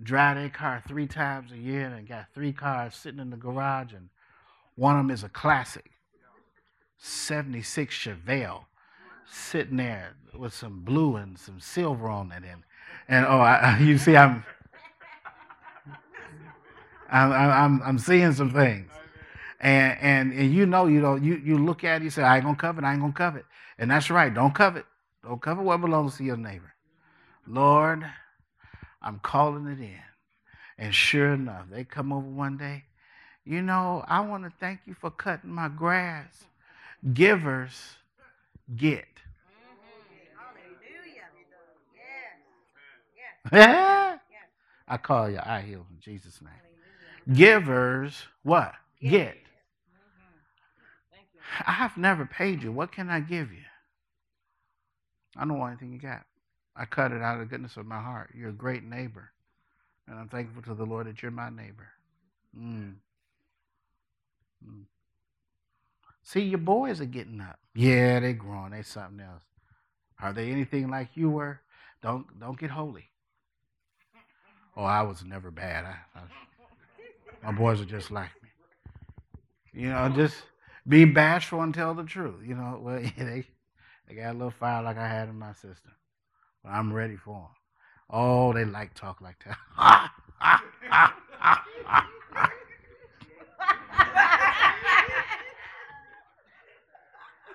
drive 0.03 0.35
their 0.35 0.49
car 0.49 0.83
three 0.85 1.07
times 1.07 1.53
a 1.53 1.57
year 1.57 1.85
and 1.87 2.07
got 2.07 2.33
three 2.33 2.51
cars 2.51 2.93
sitting 2.93 3.21
in 3.21 3.29
the 3.29 3.37
garage, 3.37 3.93
and 3.93 4.09
one 4.75 4.97
of 4.97 5.05
them 5.05 5.11
is 5.11 5.23
a 5.23 5.29
classic 5.29 5.91
76 6.97 7.95
Chevelle 7.95 8.65
sitting 9.29 9.77
there 9.77 10.15
with 10.33 10.53
some 10.53 10.81
blue 10.81 11.15
and 11.15 11.37
some 11.37 11.59
silver 11.59 12.07
on 12.07 12.31
it. 12.31 12.43
And, 12.49 12.63
and 13.07 13.25
oh, 13.25 13.39
I, 13.39 13.77
you 13.81 13.97
see, 13.97 14.15
I'm, 14.15 14.43
I'm, 17.09 17.31
I'm, 17.31 17.81
I'm 17.83 17.99
seeing 17.99 18.33
some 18.33 18.51
things. 18.51 18.89
And, 19.59 19.97
and, 20.01 20.33
and 20.33 20.53
you 20.53 20.65
know, 20.65 20.85
you 20.85 21.01
know, 21.01 21.15
you, 21.15 21.41
you 21.43 21.57
look 21.57 21.83
at 21.83 22.01
it, 22.01 22.03
you 22.05 22.09
say, 22.09 22.23
I 22.23 22.35
ain't 22.35 22.45
gonna 22.45 22.57
covet, 22.57 22.83
I 22.83 22.91
ain't 22.91 23.01
gonna 23.01 23.13
covet. 23.13 23.45
And 23.77 23.89
that's 23.89 24.09
right, 24.09 24.33
don't 24.33 24.53
covet. 24.53 24.85
Don't 25.23 25.41
covet 25.41 25.63
what 25.65 25.81
belongs 25.81 26.17
to 26.17 26.23
your 26.23 26.37
neighbor. 26.37 26.73
Lord, 27.47 28.05
I'm 29.01 29.19
calling 29.19 29.67
it 29.67 29.79
in. 29.79 29.99
And 30.77 30.93
sure 30.93 31.33
enough, 31.33 31.65
they 31.71 31.83
come 31.83 32.13
over 32.13 32.27
one 32.27 32.57
day. 32.57 32.83
You 33.45 33.61
know, 33.61 34.03
I 34.07 34.19
want 34.19 34.43
to 34.43 34.51
thank 34.59 34.81
you 34.85 34.93
for 34.93 35.09
cutting 35.09 35.51
my 35.51 35.69
grass. 35.69 36.45
Givers 37.13 37.95
get. 38.75 39.05
I 44.89 44.97
call 45.01 45.29
you 45.29 45.39
I 45.41 45.61
heal 45.61 45.85
in 45.89 45.99
Jesus' 45.99 46.41
name. 46.41 47.35
Givers, 47.35 48.23
what? 48.43 48.73
Get. 49.01 49.37
I've 51.65 51.97
never 51.97 52.25
paid 52.25 52.63
you. 52.63 52.71
What 52.71 52.91
can 52.91 53.09
I 53.09 53.19
give 53.19 53.51
you? 53.51 53.63
I 55.35 55.45
don't 55.45 55.59
want 55.59 55.73
anything 55.73 55.93
you 55.93 55.99
got. 55.99 56.25
I 56.75 56.85
cut 56.85 57.11
it 57.11 57.21
out 57.21 57.35
of 57.35 57.39
the 57.39 57.45
goodness 57.45 57.77
of 57.77 57.85
my 57.85 58.01
heart. 58.01 58.33
You're 58.35 58.49
a 58.49 58.53
great 58.53 58.83
neighbor. 58.83 59.31
And 60.07 60.17
I'm 60.17 60.29
thankful 60.29 60.61
to 60.63 60.73
the 60.73 60.85
Lord 60.85 61.07
that 61.07 61.21
you're 61.21 61.31
my 61.31 61.49
neighbor. 61.49 61.87
Mm. 62.57 62.93
Mm. 64.65 64.83
See, 66.27 66.41
your 66.41 66.57
boys 66.57 66.99
are 66.99 67.05
getting 67.05 67.39
up. 67.39 67.57
Yeah, 67.73 68.19
they're 68.19 68.33
growing. 68.33 68.71
They 68.71 68.81
something 68.81 69.21
else. 69.21 69.43
Are 70.19 70.33
they 70.33 70.51
anything 70.51 70.89
like 70.89 71.07
you 71.15 71.29
were? 71.29 71.61
Don't 72.03 72.37
don't 72.37 72.59
get 72.59 72.69
holy. 72.69 73.05
Oh, 74.75 74.83
I 74.83 75.03
was 75.03 75.23
never 75.23 75.51
bad. 75.51 75.85
I, 75.85 75.95
I, 76.19 76.23
my 77.45 77.57
boys 77.57 77.79
are 77.79 77.85
just 77.85 78.11
like 78.11 78.31
me. 78.43 78.49
You 79.83 79.89
know, 79.89 80.09
just 80.09 80.35
be 80.85 81.05
bashful 81.05 81.61
and 81.61 81.73
tell 81.73 81.93
the 81.93 82.03
truth. 82.03 82.45
You 82.45 82.55
know, 82.55 82.77
well, 82.81 82.99
they 83.17 83.45
they 84.09 84.15
got 84.15 84.31
a 84.31 84.33
little 84.33 84.51
fire 84.51 84.83
like 84.83 84.97
I 84.97 85.07
had 85.07 85.29
in 85.29 85.39
my 85.39 85.53
system, 85.53 85.93
but 86.61 86.71
I'm 86.71 86.91
ready 86.91 87.15
for 87.15 87.35
them. 87.35 87.55
Oh, 88.09 88.51
they 88.51 88.65
like 88.65 88.93
talk 88.95 89.21
like 89.21 89.37
that. 89.79 90.11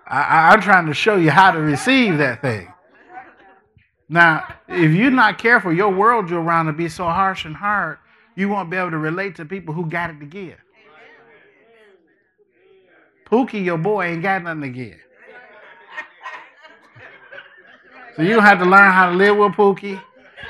I, 0.06 0.52
am 0.52 0.60
trying 0.60 0.86
to 0.86 0.94
show 0.94 1.16
you 1.16 1.30
how 1.30 1.52
to 1.52 1.60
receive 1.60 2.18
that 2.18 2.42
thing. 2.42 2.72
Now, 4.08 4.54
if 4.68 4.92
you're 4.92 5.10
not 5.10 5.38
careful, 5.38 5.72
your 5.72 5.90
world 5.90 6.28
you're 6.28 6.42
around 6.42 6.66
to 6.66 6.72
be 6.72 6.88
so 6.88 7.04
harsh 7.04 7.44
and 7.44 7.56
hard, 7.56 7.98
you 8.36 8.48
won't 8.48 8.70
be 8.70 8.76
able 8.76 8.90
to 8.90 8.98
relate 8.98 9.36
to 9.36 9.44
people 9.44 9.74
who 9.74 9.86
got 9.86 10.10
it 10.10 10.18
to 10.20 10.26
give. 10.26 10.58
Pookie, 13.26 13.64
your 13.64 13.78
boy, 13.78 14.06
ain't 14.06 14.22
got 14.22 14.42
nothing 14.42 14.60
to 14.60 14.68
give. 14.68 14.98
So 18.16 18.22
you 18.22 18.40
have 18.40 18.58
to 18.58 18.66
learn 18.66 18.92
how 18.92 19.08
to 19.10 19.16
live 19.16 19.36
with 19.36 19.52
Pookie 19.52 20.00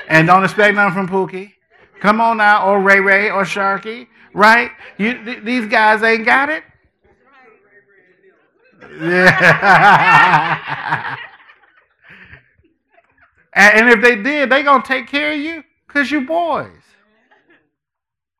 and 0.09 0.27
don't 0.27 0.43
expect 0.43 0.75
nothing 0.75 0.93
from 0.93 1.07
Pookie. 1.07 1.53
Come 2.01 2.19
on 2.19 2.37
now, 2.37 2.67
or 2.67 2.81
Ray 2.81 2.99
Ray 2.99 3.29
or 3.29 3.43
Sharky, 3.43 4.07
right? 4.33 4.71
You, 4.97 5.23
th- 5.23 5.43
these 5.43 5.65
guys 5.67 6.03
ain't 6.03 6.25
got 6.25 6.49
it. 6.49 6.63
Yeah. 9.01 10.49
And 13.53 13.89
if 13.89 14.01
they 14.01 14.15
did, 14.15 14.49
they 14.49 14.63
gonna 14.63 14.83
take 14.83 15.07
care 15.07 15.31
of 15.33 15.37
you 15.37 15.63
because 15.87 16.09
you 16.09 16.25
boys. 16.25 16.71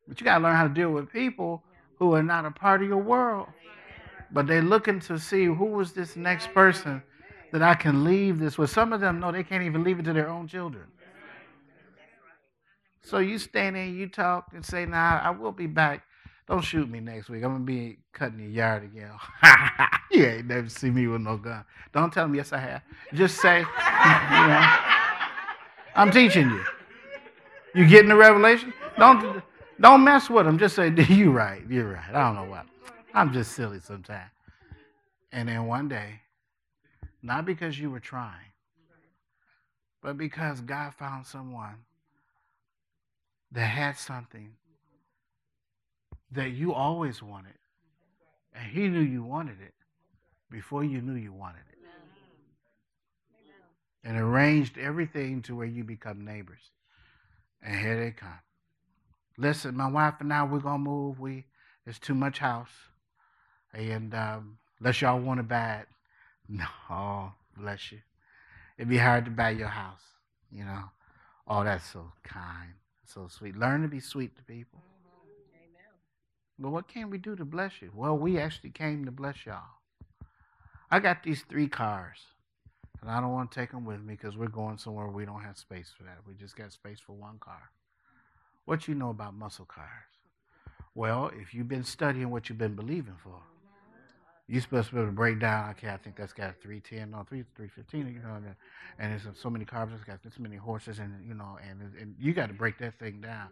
But 0.08 0.20
you 0.20 0.26
gotta 0.26 0.44
learn 0.44 0.56
how 0.56 0.68
to 0.68 0.74
deal 0.74 0.92
with 0.92 1.12
people 1.12 1.64
who 1.98 2.16
are 2.16 2.24
not 2.24 2.46
a 2.46 2.52
part 2.52 2.82
of 2.82 2.88
your 2.88 2.98
world. 2.98 3.48
But 4.32 4.48
they're 4.48 4.64
looking 4.64 5.00
to 5.02 5.20
see 5.20 5.46
who 5.46 5.80
is 5.80 5.94
this 5.94 6.16
next 6.16 6.52
person 6.54 7.04
that 7.52 7.62
I 7.62 7.76
can 7.76 8.04
leave 8.04 8.40
this 8.40 8.58
with. 8.58 8.72
Some 8.72 8.92
of 8.92 9.00
them 9.00 9.20
know 9.20 9.32
they 9.32 9.44
can't 9.44 9.64
even 9.64 9.84
leave 9.84 10.00
it 10.00 10.06
to 10.06 10.14
their 10.14 10.28
own 10.28 10.48
children. 10.48 10.86
So 13.04 13.20
you 13.20 13.38
stand 13.38 13.76
there, 13.76 13.86
you 13.86 14.08
talk, 14.08 14.48
and 14.54 14.66
say, 14.66 14.86
"Nah, 14.86 15.20
I 15.20 15.30
will 15.30 15.52
be 15.52 15.68
back. 15.68 16.04
Don't 16.48 16.62
shoot 16.62 16.90
me 16.90 17.00
next 17.00 17.30
week. 17.30 17.44
I'm 17.44 17.54
gonna 17.54 17.64
be 17.64 17.98
cutting 18.12 18.40
your 18.40 18.50
yard 18.50 18.84
again." 18.84 19.12
you 20.12 20.26
ain't 20.26 20.48
never 20.48 20.70
see 20.70 20.90
me 20.90 21.08
with 21.08 21.22
no 21.22 21.38
gun. 21.38 21.64
Don't 21.94 22.12
tell 22.12 22.28
me 22.28 22.38
yes 22.38 22.52
I 22.54 22.60
have. 22.60 22.82
Just 23.14 23.42
say, 23.42 23.60
you 23.60 24.48
know. 24.48 24.78
I'm 25.96 26.12
teaching 26.12 26.50
you. 26.50 26.64
You 27.76 27.88
getting 27.88 28.10
the 28.10 28.16
revelation? 28.16 28.74
Don't 28.98 29.44
don't 29.80 30.04
mess 30.04 30.30
with 30.30 30.46
them. 30.46 30.58
Just 30.58 30.76
say, 30.76 30.90
you 31.10 31.32
right, 31.32 31.62
you're 31.70 31.92
right. 31.92 32.10
I 32.14 32.26
don't 32.26 32.36
know 32.36 32.50
what. 32.50 32.66
I'm 33.14 33.34
just 33.34 33.54
silly 33.54 33.80
sometimes. 33.80 34.30
And 35.32 35.50
then 35.50 35.66
one 35.66 35.88
day, 35.88 36.22
not 37.22 37.46
because 37.46 37.80
you 37.80 37.90
were 37.90 38.00
trying, 38.00 38.52
but 40.02 40.18
because 40.18 40.62
God 40.62 40.94
found 40.94 41.26
someone 41.26 41.76
that 43.52 43.66
had 43.66 43.98
something 43.98 44.52
that 46.34 46.52
you 46.52 46.74
always 46.74 47.22
wanted. 47.22 47.54
And 48.54 48.72
he 48.72 48.88
knew 48.88 49.02
you 49.02 49.24
wanted 49.24 49.62
it 49.62 49.74
before 50.52 50.84
you 50.84 51.02
knew 51.02 51.16
you 51.16 51.34
wanted 51.34 51.64
it 51.72 51.74
and 54.04 54.18
arranged 54.18 54.78
everything 54.78 55.42
to 55.44 55.56
where 55.56 55.66
you 55.66 55.84
become 55.84 56.26
neighbors. 56.26 56.72
And 57.62 57.80
here 57.80 58.00
they 58.00 58.12
come. 58.12 58.40
Listen, 59.38 59.76
my 59.76 59.88
wife 59.88 60.16
and 60.20 60.34
I, 60.34 60.44
we're 60.44 60.60
gonna 60.60 60.80
move. 60.80 61.20
We 61.20 61.46
it's 61.86 62.00
too 62.00 62.14
much 62.14 62.40
house, 62.40 62.70
and 63.74 64.14
um, 64.14 64.58
unless 64.80 65.02
y'all 65.02 65.20
want 65.20 65.40
to 65.40 65.44
buy 65.44 65.82
it, 65.82 65.88
no, 66.50 67.32
bless 67.58 67.92
you. 67.92 68.00
It'd 68.78 68.90
be 68.90 68.98
hard 68.98 69.26
to 69.26 69.32
buy 69.32 69.52
your 69.52 69.70
house, 69.70 70.04
you 70.52 70.66
know. 70.66 70.84
Oh, 71.48 71.64
that's 71.64 71.90
so 71.90 72.12
kind, 72.24 72.74
so 73.06 73.28
sweet. 73.28 73.58
Learn 73.58 73.82
to 73.82 73.88
be 73.88 74.00
sweet 74.00 74.36
to 74.38 74.44
people. 74.44 74.84
But 76.60 76.70
what 76.70 76.88
can 76.88 77.10
we 77.10 77.18
do 77.18 77.36
to 77.36 77.46
bless 77.46 77.82
you? 77.82 77.92
Well, 77.94 78.18
we 78.18 78.40
actually 78.40 78.70
came 78.70 79.06
to 79.06 79.12
bless 79.12 79.46
y'all. 79.46 79.64
I 80.92 81.00
got 81.00 81.24
these 81.24 81.44
three 81.50 81.68
cars. 81.68 82.20
And 83.02 83.12
I 83.12 83.20
don't 83.20 83.34
want 83.34 83.52
to 83.52 83.60
take 83.60 83.72
them 83.72 83.84
with 83.84 84.02
me 84.02 84.14
because 84.14 84.38
we're 84.38 84.48
going 84.48 84.78
somewhere 84.78 85.08
we 85.08 85.26
don't 85.26 85.42
have 85.42 85.58
space 85.58 85.92
for 85.98 86.04
that. 86.04 86.20
We 86.26 86.36
just 86.36 86.56
got 86.56 86.72
space 86.72 87.00
for 87.06 87.12
one 87.12 87.38
car. 87.38 87.72
What 88.64 88.88
you 88.88 88.96
know 88.96 89.10
about 89.10 89.34
muscle 89.34 89.66
cars? 89.66 89.90
Well, 90.96 91.30
if 91.34 91.54
you've 91.54 91.68
been 91.68 91.84
studying 91.84 92.30
what 92.30 92.48
you've 92.48 92.58
been 92.58 92.76
believing 92.76 93.16
for, 93.22 93.42
you're 94.54 94.62
supposed 94.62 94.90
to 94.90 94.94
be 94.94 95.00
able 95.02 95.10
to 95.10 95.16
break 95.16 95.40
down. 95.40 95.72
Okay, 95.72 95.90
I 95.90 95.98
think 95.98 96.16
that's 96.16 96.32
got 96.32 96.62
310, 96.62 97.10
no, 97.10 97.26
3, 97.28 97.44
315, 97.56 98.14
you 98.14 98.20
know, 98.22 98.30
what 98.30 98.36
I 98.36 98.40
mean? 98.42 98.56
and 99.00 99.12
there's 99.12 99.26
so 99.36 99.50
many 99.50 99.66
carbs, 99.66 99.96
it's 99.96 100.04
got 100.04 100.22
this 100.22 100.38
many 100.38 100.58
horses, 100.58 101.00
and 101.00 101.28
you 101.28 101.34
know, 101.34 101.58
and 101.68 101.82
and 102.00 102.14
you 102.20 102.34
got 102.34 102.50
to 102.50 102.54
break 102.54 102.78
that 102.78 103.00
thing 103.00 103.20
down. 103.20 103.48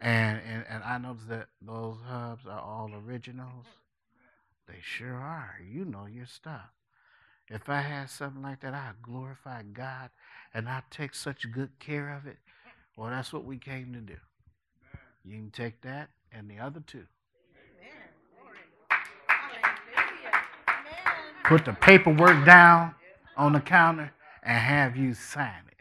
And 0.00 0.40
and 0.46 0.64
and 0.68 0.84
I 0.84 0.98
noticed 0.98 1.28
that 1.30 1.48
those 1.60 1.96
hubs 2.06 2.46
are 2.46 2.60
all 2.60 2.92
originals. 2.94 3.64
They 4.68 4.78
sure 4.80 5.14
are. 5.14 5.56
You 5.68 5.84
know 5.84 6.06
your 6.06 6.26
stuff. 6.26 6.70
If 7.48 7.68
I 7.68 7.80
had 7.80 8.08
something 8.08 8.42
like 8.42 8.60
that, 8.60 8.72
I'd 8.72 9.02
glorify 9.02 9.62
God 9.64 10.10
and 10.54 10.68
I'd 10.68 10.84
take 10.92 11.14
such 11.14 11.50
good 11.50 11.70
care 11.80 12.14
of 12.14 12.26
it. 12.28 12.38
Well, 12.96 13.10
that's 13.10 13.32
what 13.32 13.44
we 13.44 13.58
came 13.58 13.92
to 13.94 14.00
do. 14.00 14.18
You 15.24 15.38
can 15.38 15.50
take 15.50 15.80
that 15.82 16.10
and 16.30 16.48
the 16.48 16.60
other 16.60 16.84
two. 16.86 17.06
Put 21.46 21.64
the 21.64 21.74
paperwork 21.74 22.44
down 22.44 22.94
on 23.36 23.52
the 23.52 23.60
counter 23.60 24.12
and 24.42 24.58
have 24.58 24.96
you 24.96 25.14
sign 25.14 25.62
it. 25.68 25.78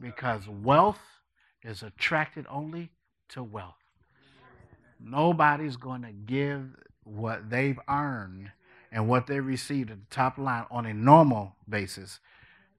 Because 0.00 0.48
wealth 0.48 1.00
is 1.62 1.82
attracted 1.82 2.46
only 2.48 2.90
to 3.30 3.42
wealth. 3.42 3.74
Nobody's 4.98 5.76
going 5.76 6.00
to 6.02 6.12
give 6.12 6.74
what 7.04 7.50
they've 7.50 7.78
earned 7.88 8.50
and 8.90 9.06
what 9.06 9.26
they 9.26 9.38
received 9.40 9.90
at 9.90 9.98
the 9.98 10.14
top 10.14 10.38
line 10.38 10.64
on 10.70 10.86
a 10.86 10.94
normal 10.94 11.56
basis 11.68 12.20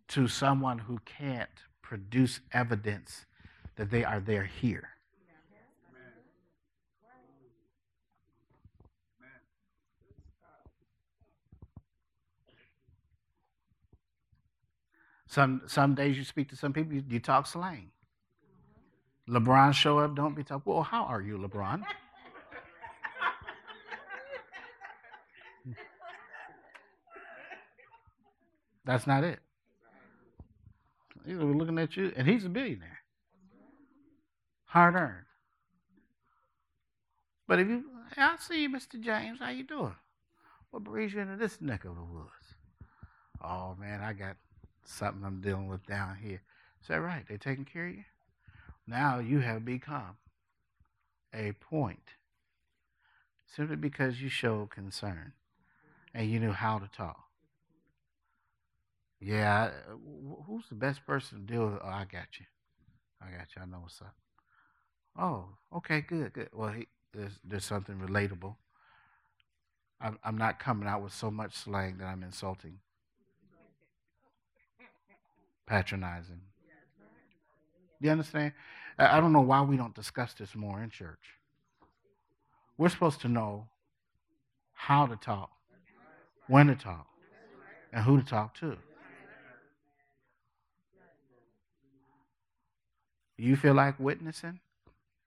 to 0.08 0.28
someone 0.28 0.80
who 0.80 1.00
can't 1.06 1.50
produce 1.84 2.40
evidence 2.52 3.26
that 3.76 3.92
they 3.92 4.04
are 4.04 4.20
there 4.20 4.46
here. 4.46 4.90
Some 15.30 15.62
some 15.68 15.94
days 15.94 16.18
you 16.18 16.24
speak 16.24 16.50
to 16.50 16.56
some 16.56 16.74
people, 16.74 16.94
you, 16.94 17.04
you 17.08 17.20
talk 17.20 17.46
slang. 17.46 17.92
LeBron 19.30 19.74
show 19.74 20.00
up, 20.00 20.16
don't 20.16 20.36
be 20.36 20.44
talking. 20.44 20.74
Well, 20.74 20.82
how 20.82 21.04
are 21.04 21.22
you, 21.22 21.38
LeBron? 21.38 21.84
That's 28.86 29.06
not 29.06 29.24
it. 29.24 29.38
He's 31.28 31.38
looking 31.38 31.78
at 31.78 31.96
you, 31.96 32.12
and 32.16 32.28
he's 32.28 32.46
a 32.46 32.50
billionaire, 32.50 33.02
hard 34.66 34.96
earned. 34.96 35.26
But 37.48 37.60
if 37.60 37.68
you, 37.68 37.84
hey, 38.16 38.24
I 38.24 38.36
see 38.40 38.64
you, 38.64 38.70
Mr. 38.72 39.00
James. 39.00 39.38
How 39.40 39.52
you 39.52 39.64
doing? 39.64 39.94
What 40.72 40.84
brings 40.84 41.14
you 41.14 41.20
into 41.20 41.36
this 41.36 41.62
neck 41.62 41.86
of 41.86 41.96
the 41.96 42.04
woods? 42.04 42.56
Oh 43.44 43.76
man, 43.80 44.02
I 44.02 44.14
got 44.14 44.38
something 44.90 45.24
I'm 45.24 45.42
dealing 45.42 45.68
with 45.68 45.86
down 45.86 46.18
here. 46.22 46.42
Is 46.82 46.88
that 46.88 47.02
right? 47.02 47.26
They 47.28 47.38
taking 47.38 47.66
care 47.66 47.88
of 47.88 47.96
you? 47.96 48.04
Now 48.88 49.20
you 49.20 49.40
have 49.40 49.64
become 49.64 50.18
a 51.34 51.52
point 51.54 52.16
simply 53.46 53.76
because 53.76 54.22
you 54.22 54.30
showed 54.30 54.72
concern 54.72 55.34
and 56.14 56.30
you 56.30 56.40
knew 56.40 56.52
how 56.52 56.80
to 56.80 56.88
talk. 56.88 57.26
Yeah, 59.20 59.72
who's 60.48 60.68
the 60.70 60.76
best 60.76 61.06
person 61.06 61.46
to 61.46 61.54
deal 61.54 61.66
with? 61.68 61.80
Oh, 61.84 61.88
I 61.88 62.06
got 62.10 62.40
you. 62.40 62.46
I 63.22 63.26
got 63.38 63.48
you. 63.56 63.62
I 63.62 63.66
know 63.66 63.80
what's 63.82 64.02
up. 64.02 64.16
Oh, 65.18 65.50
okay, 65.76 66.02
good, 66.02 66.32
good. 66.32 66.50
Well, 66.54 66.70
he, 66.70 66.88
there's 67.14 67.34
there's 67.44 67.66
something 67.66 68.00
relatable. 68.00 68.56
I'm 70.00 70.18
I'm 70.24 70.38
not 70.38 70.60
coming 70.60 70.88
out 70.88 71.04
with 71.04 71.14
so 71.14 71.30
much 71.30 71.54
slang 71.54 71.98
that 71.98 72.06
I'm 72.06 72.24
insulting, 72.24 72.80
patronizing. 75.70 76.42
You 78.02 78.10
understand? 78.10 78.54
I 78.98 79.22
don't 79.22 79.32
know 79.32 79.42
why 79.42 79.62
we 79.62 79.78
don't 79.78 79.96
discuss 79.96 80.34
this 80.34 80.56
more 80.56 80.82
in 80.82 80.90
church. 80.90 81.20
We're 82.78 82.90
supposed 82.90 83.22
to 83.22 83.28
know 83.28 83.68
how 84.74 85.06
to 85.06 85.16
talk, 85.16 85.52
when 86.48 86.68
to 86.68 86.76
talk, 86.76 87.08
and 87.94 88.04
who 88.04 88.20
to 88.22 88.26
talk 88.26 88.56
to. 88.56 88.78
You 93.38 93.56
feel 93.56 93.74
like 93.74 94.00
witnessing, 94.00 94.60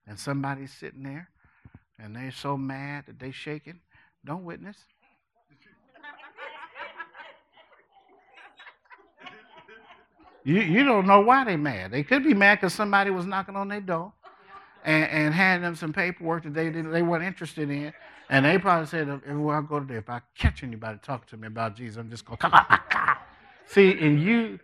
and 0.06 0.18
somebody's 0.18 0.72
sitting 0.72 1.02
there, 1.02 1.28
and 1.98 2.16
they're 2.16 2.30
so 2.32 2.56
mad 2.56 3.04
that 3.06 3.18
they're 3.18 3.32
shaking, 3.32 3.80
don't 4.24 4.44
witness. 4.44 4.76
You, 10.44 10.60
you 10.60 10.84
don't 10.84 11.06
know 11.06 11.20
why 11.20 11.44
they're 11.44 11.58
mad. 11.58 11.92
They 11.92 12.02
could 12.02 12.24
be 12.24 12.34
mad 12.34 12.56
because 12.56 12.74
somebody 12.74 13.10
was 13.10 13.26
knocking 13.26 13.56
on 13.56 13.68
their 13.68 13.80
door 13.80 14.12
and, 14.84 15.04
and 15.10 15.34
handing 15.34 15.62
them 15.62 15.76
some 15.76 15.92
paperwork 15.92 16.44
that 16.44 16.54
they, 16.54 16.64
didn't, 16.64 16.90
they 16.90 17.02
weren't 17.02 17.24
interested 17.24 17.70
in. 17.70 17.92
And 18.28 18.44
they 18.44 18.58
probably 18.58 18.86
said, 18.86 19.08
everywhere 19.08 19.58
I 19.58 19.60
go 19.62 19.80
today, 19.80 19.96
if 19.96 20.08
I 20.08 20.20
catch 20.36 20.62
anybody 20.62 20.98
talking 21.02 21.28
to 21.30 21.36
me 21.36 21.46
about 21.48 21.76
Jesus, 21.76 21.98
I'm 21.98 22.10
just 22.10 22.24
going 22.24 22.38
come. 22.38 22.52
See, 23.66 23.98
and 24.00 24.20
you, 24.20 24.58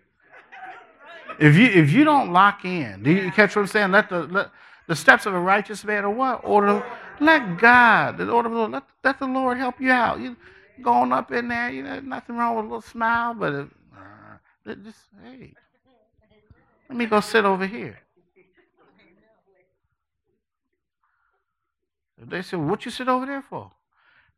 if 1.38 1.56
you 1.56 1.66
if 1.66 1.92
you 1.92 2.04
don't 2.04 2.32
lock 2.32 2.64
in, 2.64 3.02
do 3.02 3.10
you 3.10 3.30
catch 3.30 3.54
what 3.54 3.62
I'm 3.62 3.68
saying? 3.68 3.92
Let 3.92 4.08
the 4.08 4.22
let 4.24 4.50
the 4.86 4.96
steps 4.96 5.24
of 5.26 5.34
a 5.34 5.40
righteous 5.40 5.84
man 5.84 6.04
or 6.04 6.10
what? 6.10 6.40
Order 6.44 6.84
let 7.20 7.58
God, 7.58 8.18
the 8.18 8.30
order 8.30 8.48
of 8.48 8.52
the 8.52 8.58
Lord, 8.58 8.70
let, 8.72 8.82
let 9.04 9.18
the 9.18 9.26
Lord 9.26 9.58
help 9.58 9.80
you 9.80 9.90
out. 9.90 10.20
You 10.20 10.36
going 10.82 11.12
up 11.12 11.32
in 11.32 11.48
there, 11.48 11.70
you 11.70 11.82
know, 11.82 12.00
nothing 12.00 12.36
wrong 12.36 12.56
with 12.56 12.64
a 12.64 12.68
little 12.68 12.80
smile, 12.82 13.34
but 13.34 13.52
it, 13.52 13.68
uh, 13.96 14.74
just 14.84 14.98
hey, 15.22 15.54
let 16.88 16.96
me 16.96 17.06
go 17.06 17.20
sit 17.20 17.44
over 17.44 17.66
here. 17.66 17.98
They 22.20 22.42
said, 22.42 22.58
What 22.58 22.84
you 22.84 22.90
sit 22.90 23.08
over 23.08 23.26
there 23.26 23.44
for? 23.48 23.70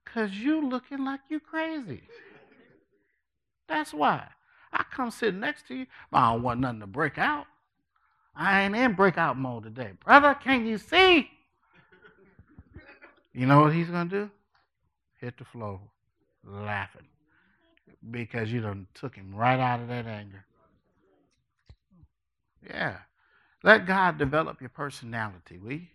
Because 0.04 0.32
you 0.32 0.68
looking 0.68 1.04
like 1.04 1.20
you 1.28 1.40
crazy. 1.40 2.02
That's 3.68 3.94
why. 3.94 4.26
I 4.72 4.84
come 4.94 5.10
sit 5.10 5.34
next 5.34 5.68
to 5.68 5.74
you, 5.74 5.86
but 6.10 6.18
I 6.18 6.32
don't 6.32 6.42
want 6.42 6.60
nothing 6.60 6.80
to 6.80 6.86
break 6.86 7.18
out. 7.18 7.46
I 8.34 8.62
ain't 8.62 8.76
in 8.76 8.94
breakout 8.94 9.36
mode 9.36 9.64
today. 9.64 9.92
Brother, 10.04 10.34
can 10.34 10.66
you 10.66 10.78
see? 10.78 11.30
You 13.32 13.46
know 13.46 13.60
what 13.60 13.72
he's 13.72 13.88
going 13.88 14.08
to 14.08 14.24
do? 14.24 14.30
Hit 15.20 15.36
the 15.38 15.44
floor 15.44 15.80
laughing 16.44 17.06
because 18.10 18.52
you 18.52 18.60
done 18.60 18.86
took 18.94 19.14
him 19.14 19.34
right 19.34 19.60
out 19.60 19.80
of 19.80 19.88
that 19.88 20.06
anger. 20.06 20.44
Yeah. 22.66 22.98
Let 23.62 23.86
God 23.86 24.18
develop 24.18 24.60
your 24.60 24.70
personality, 24.70 25.58
we. 25.58 25.90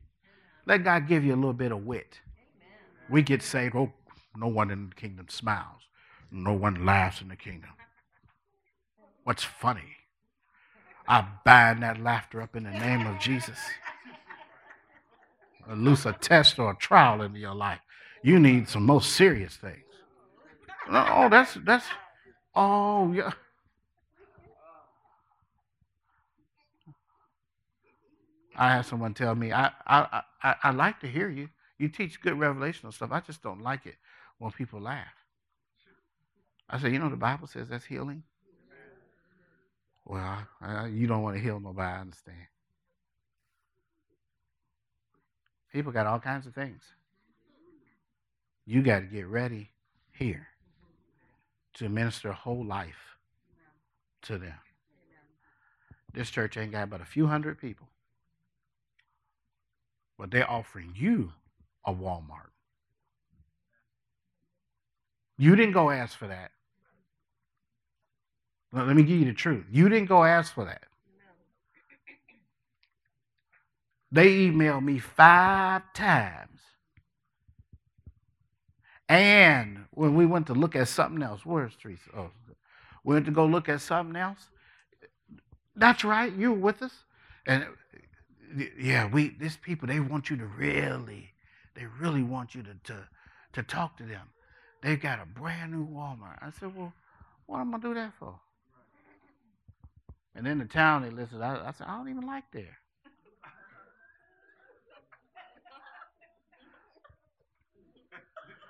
Let 0.66 0.84
God 0.84 1.08
give 1.08 1.24
you 1.24 1.34
a 1.34 1.36
little 1.36 1.54
bit 1.54 1.72
of 1.72 1.86
wit. 1.86 2.20
We 3.10 3.22
get 3.22 3.42
saved, 3.42 3.76
oh, 3.76 3.94
no 4.36 4.48
one 4.48 4.72
in 4.72 4.90
the 4.90 4.96
kingdom 4.96 5.28
smiles. 5.30 5.82
No 6.32 6.54
one 6.54 6.86
laughs 6.86 7.22
in 7.22 7.28
the 7.30 7.36
kingdom. 7.36 7.70
What's 9.24 9.44
funny? 9.44 9.98
I 11.08 11.26
bind 11.44 11.84
that 11.84 12.02
laughter 12.02 12.42
up 12.42 12.56
in 12.56 12.64
the 12.64 12.72
name 12.72 13.06
of 13.06 13.20
Jesus. 13.20 13.58
Loose 15.72 16.06
a 16.06 16.14
test 16.14 16.60
or 16.60 16.72
a 16.72 16.76
trial 16.76 17.22
into 17.22 17.40
your 17.40 17.56
life. 17.56 17.80
You 18.24 18.40
need 18.40 18.70
some 18.70 18.86
most 18.86 19.14
serious 19.14 19.56
things. 19.56 19.84
Oh, 20.90 21.30
that's 21.30 21.56
that's 21.64 21.86
oh 22.56 23.12
yeah. 23.14 23.32
I 28.58 28.72
had 28.76 28.86
someone 28.86 29.14
tell 29.14 29.36
me, 29.36 29.52
I, 29.52 29.72
I, 29.86 30.22
I, 30.42 30.56
I 30.64 30.72
like 30.72 31.00
to 31.02 31.08
hear 31.08 31.30
you. 31.30 31.50
You 31.78 31.90
teach 31.90 32.22
good 32.22 32.34
revelational 32.34 32.94
stuff. 32.94 33.12
I 33.12 33.20
just 33.20 33.42
don't 33.44 33.62
like 33.62 33.86
it 33.86 33.96
when 34.38 34.52
people 34.52 34.80
laugh. 34.80 35.08
I 36.70 36.80
said, 36.80 36.94
you 36.94 37.00
know, 37.00 37.10
the 37.10 37.16
Bible 37.18 37.48
says 37.48 37.68
that's 37.70 37.86
healing. 37.86 38.24
Well, 40.06 40.46
I, 40.62 40.88
you 40.88 41.08
don't 41.08 41.22
want 41.22 41.36
to 41.36 41.42
heal 41.42 41.60
nobody, 41.60 41.96
I 41.96 42.02
understand. 42.02 42.38
People 45.74 45.92
got 45.92 46.08
all 46.08 46.20
kinds 46.20 46.48
of 46.48 46.54
things. 46.54 46.84
You 48.66 48.82
got 48.82 49.00
to 49.00 49.06
get 49.06 49.28
ready 49.28 49.72
here 50.12 50.48
to 51.76 51.90
minister 51.90 52.32
whole 52.32 52.66
life 52.66 53.18
to 54.24 54.38
them. 54.38 54.56
This 56.14 56.30
church 56.30 56.56
ain't 56.56 56.72
got 56.72 56.90
but 56.90 57.02
a 57.02 57.06
few 57.06 57.28
hundred 57.28 57.60
people. 57.60 57.90
But 60.18 60.32
they're 60.32 60.50
offering 60.50 60.94
you 60.96 61.32
a 61.86 61.94
Walmart. 61.94 62.52
You 65.38 65.56
didn't 65.56 65.74
go 65.74 65.90
ask 65.90 66.18
for 66.18 66.28
that. 66.28 66.52
Let 68.72 68.96
me 68.96 69.04
give 69.04 69.20
you 69.20 69.26
the 69.26 69.34
truth. 69.34 69.66
You 69.72 69.90
didn't 69.90 70.10
go 70.10 70.24
ask 70.24 70.54
for 70.54 70.66
that. 70.66 70.84
They 74.12 74.48
emailed 74.48 74.84
me 74.84 75.00
five 75.00 75.82
times. 75.94 76.60
And 79.08 79.86
when 79.92 80.16
we 80.16 80.26
went 80.26 80.48
to 80.48 80.54
look 80.54 80.76
at 80.76 80.88
something 80.88 81.22
else, 81.22 81.46
where's 81.46 81.76
Teresa? 81.76 82.10
Oh, 82.16 82.32
we 83.04 83.14
went 83.14 83.26
to 83.26 83.32
go 83.32 83.46
look 83.46 83.70
at 83.70 83.82
something 83.82 84.16
else. 84.16 84.50
That's 85.76 86.04
right, 86.04 86.32
you 86.34 86.52
were 86.54 86.60
with 86.60 86.82
us. 86.82 86.94
And 87.46 87.66
yeah, 88.80 89.08
we 89.08 89.36
these 89.40 89.58
people, 89.58 89.88
they 89.88 90.00
want 90.00 90.30
you 90.30 90.38
to 90.38 90.46
really, 90.46 91.32
they 91.76 91.86
really 92.00 92.24
want 92.24 92.56
you 92.56 92.64
to, 92.64 92.74
to, 92.86 93.08
to 93.54 93.64
talk 93.64 93.98
to 93.98 94.04
them. 94.04 94.30
They've 94.82 95.02
got 95.02 95.20
a 95.20 95.26
brand 95.26 95.72
new 95.72 95.88
Walmart. 95.88 96.38
I 96.42 96.52
said, 96.60 96.76
Well, 96.76 96.94
what 97.48 97.60
am 97.60 97.74
I 97.74 97.80
gonna 97.80 97.94
do 97.94 98.00
that 98.00 98.14
for? 98.20 98.40
And 100.36 100.46
then 100.46 100.60
the 100.60 100.66
town 100.66 101.04
they 101.04 101.10
listed, 101.10 101.42
I, 101.42 101.68
I 101.68 101.72
said, 101.72 101.88
I 101.88 101.98
don't 101.98 102.10
even 102.10 102.26
like 102.28 102.44
there. 102.52 102.78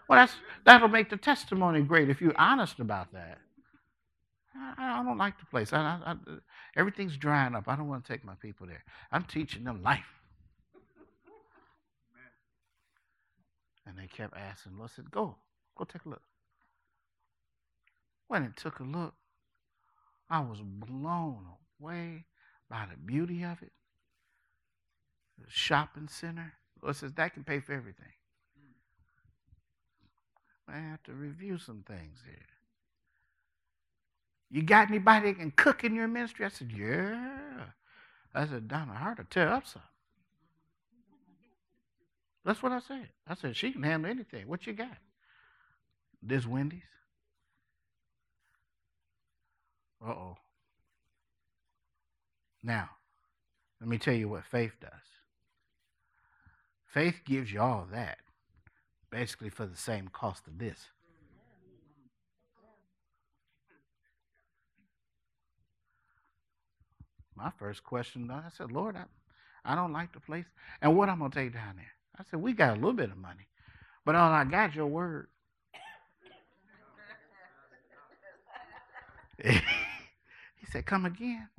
Well, 0.07 0.19
that's 0.19 0.33
that'll 0.65 0.87
make 0.87 1.09
the 1.09 1.17
testimony 1.17 1.81
great 1.81 2.09
if 2.09 2.21
you're 2.21 2.37
honest 2.37 2.79
about 2.79 3.11
that. 3.13 3.39
I, 4.55 4.99
I 4.99 5.03
don't 5.03 5.17
like 5.17 5.39
the 5.39 5.45
place. 5.47 5.73
I, 5.73 5.79
I, 5.79 6.15
everything's 6.75 7.17
drying 7.17 7.55
up. 7.55 7.67
I 7.67 7.75
don't 7.75 7.87
want 7.87 8.05
to 8.05 8.11
take 8.11 8.23
my 8.23 8.35
people 8.35 8.67
there. 8.67 8.83
I'm 9.11 9.23
teaching 9.23 9.63
them 9.63 9.83
life. 9.83 10.05
And 13.87 13.97
they 13.97 14.07
kept 14.07 14.35
asking. 14.35 14.73
I 14.81 14.87
said, 14.87 15.11
"Go, 15.11 15.35
go 15.75 15.83
take 15.83 16.05
a 16.05 16.09
look." 16.09 16.23
When 18.27 18.43
it 18.43 18.57
took 18.57 18.79
a 18.79 18.83
look, 18.83 19.13
I 20.29 20.39
was 20.39 20.59
blown 20.61 21.45
away 21.79 22.25
by 22.69 22.85
the 22.89 22.97
beauty 22.97 23.43
of 23.43 23.61
it. 23.61 23.71
The 25.37 25.49
shopping 25.49 26.07
center. 26.07 26.53
Lord 26.81 26.95
says 26.95 27.13
that 27.13 27.33
can 27.33 27.43
pay 27.43 27.59
for 27.59 27.73
everything. 27.73 28.13
Mm. 28.59 30.73
I 30.73 30.79
have 30.79 31.03
to 31.03 31.13
review 31.13 31.57
some 31.57 31.83
things 31.87 32.19
here. 32.25 32.54
You 34.49 34.63
got 34.63 34.89
anybody 34.89 35.31
that 35.31 35.39
can 35.39 35.51
cook 35.51 35.83
in 35.83 35.95
your 35.95 36.07
ministry? 36.07 36.45
I 36.45 36.49
said, 36.49 36.71
Yeah. 36.71 37.63
I 38.33 38.47
said, 38.47 38.67
Donna, 38.67 38.93
hard 38.93 39.17
to 39.17 39.23
tear 39.25 39.49
up 39.49 39.65
something. 39.65 39.81
That's 42.45 42.61
what 42.61 42.71
I 42.71 42.79
said. 42.79 43.09
I 43.27 43.35
said, 43.35 43.55
She 43.55 43.71
can 43.71 43.83
handle 43.83 44.09
anything. 44.11 44.47
What 44.47 44.67
you 44.67 44.73
got? 44.73 44.97
This 46.21 46.45
Wendy's? 46.45 46.81
Uh 50.05 50.11
oh. 50.11 50.37
Now, 52.63 52.89
let 53.79 53.89
me 53.89 53.97
tell 53.97 54.13
you 54.13 54.29
what 54.29 54.45
faith 54.45 54.73
does. 54.81 54.91
Faith 56.87 57.21
gives 57.25 57.51
you 57.51 57.61
all 57.61 57.87
that 57.91 58.17
basically 59.11 59.49
for 59.49 59.65
the 59.65 59.77
same 59.77 60.09
cost 60.09 60.47
of 60.47 60.57
this. 60.57 60.89
My 67.35 67.51
first 67.59 67.83
question, 67.83 68.31
I 68.31 68.49
said, 68.55 68.71
Lord, 68.71 68.95
I, 68.95 69.03
I 69.65 69.75
don't 69.75 69.91
like 69.91 70.13
the 70.13 70.19
place. 70.19 70.45
And 70.81 70.95
what 70.97 71.09
I'm 71.09 71.19
going 71.19 71.31
to 71.31 71.39
take 71.39 71.53
down 71.53 71.75
there? 71.75 71.91
I 72.17 72.23
said, 72.29 72.41
we 72.41 72.53
got 72.53 72.71
a 72.71 72.75
little 72.75 72.93
bit 72.93 73.11
of 73.11 73.17
money, 73.17 73.47
but 74.05 74.15
all 74.15 74.31
I 74.31 74.45
got 74.45 74.73
your 74.73 74.87
word. 74.87 75.27
he 79.43 79.59
said, 80.71 80.85
come 80.85 81.05
again. 81.05 81.49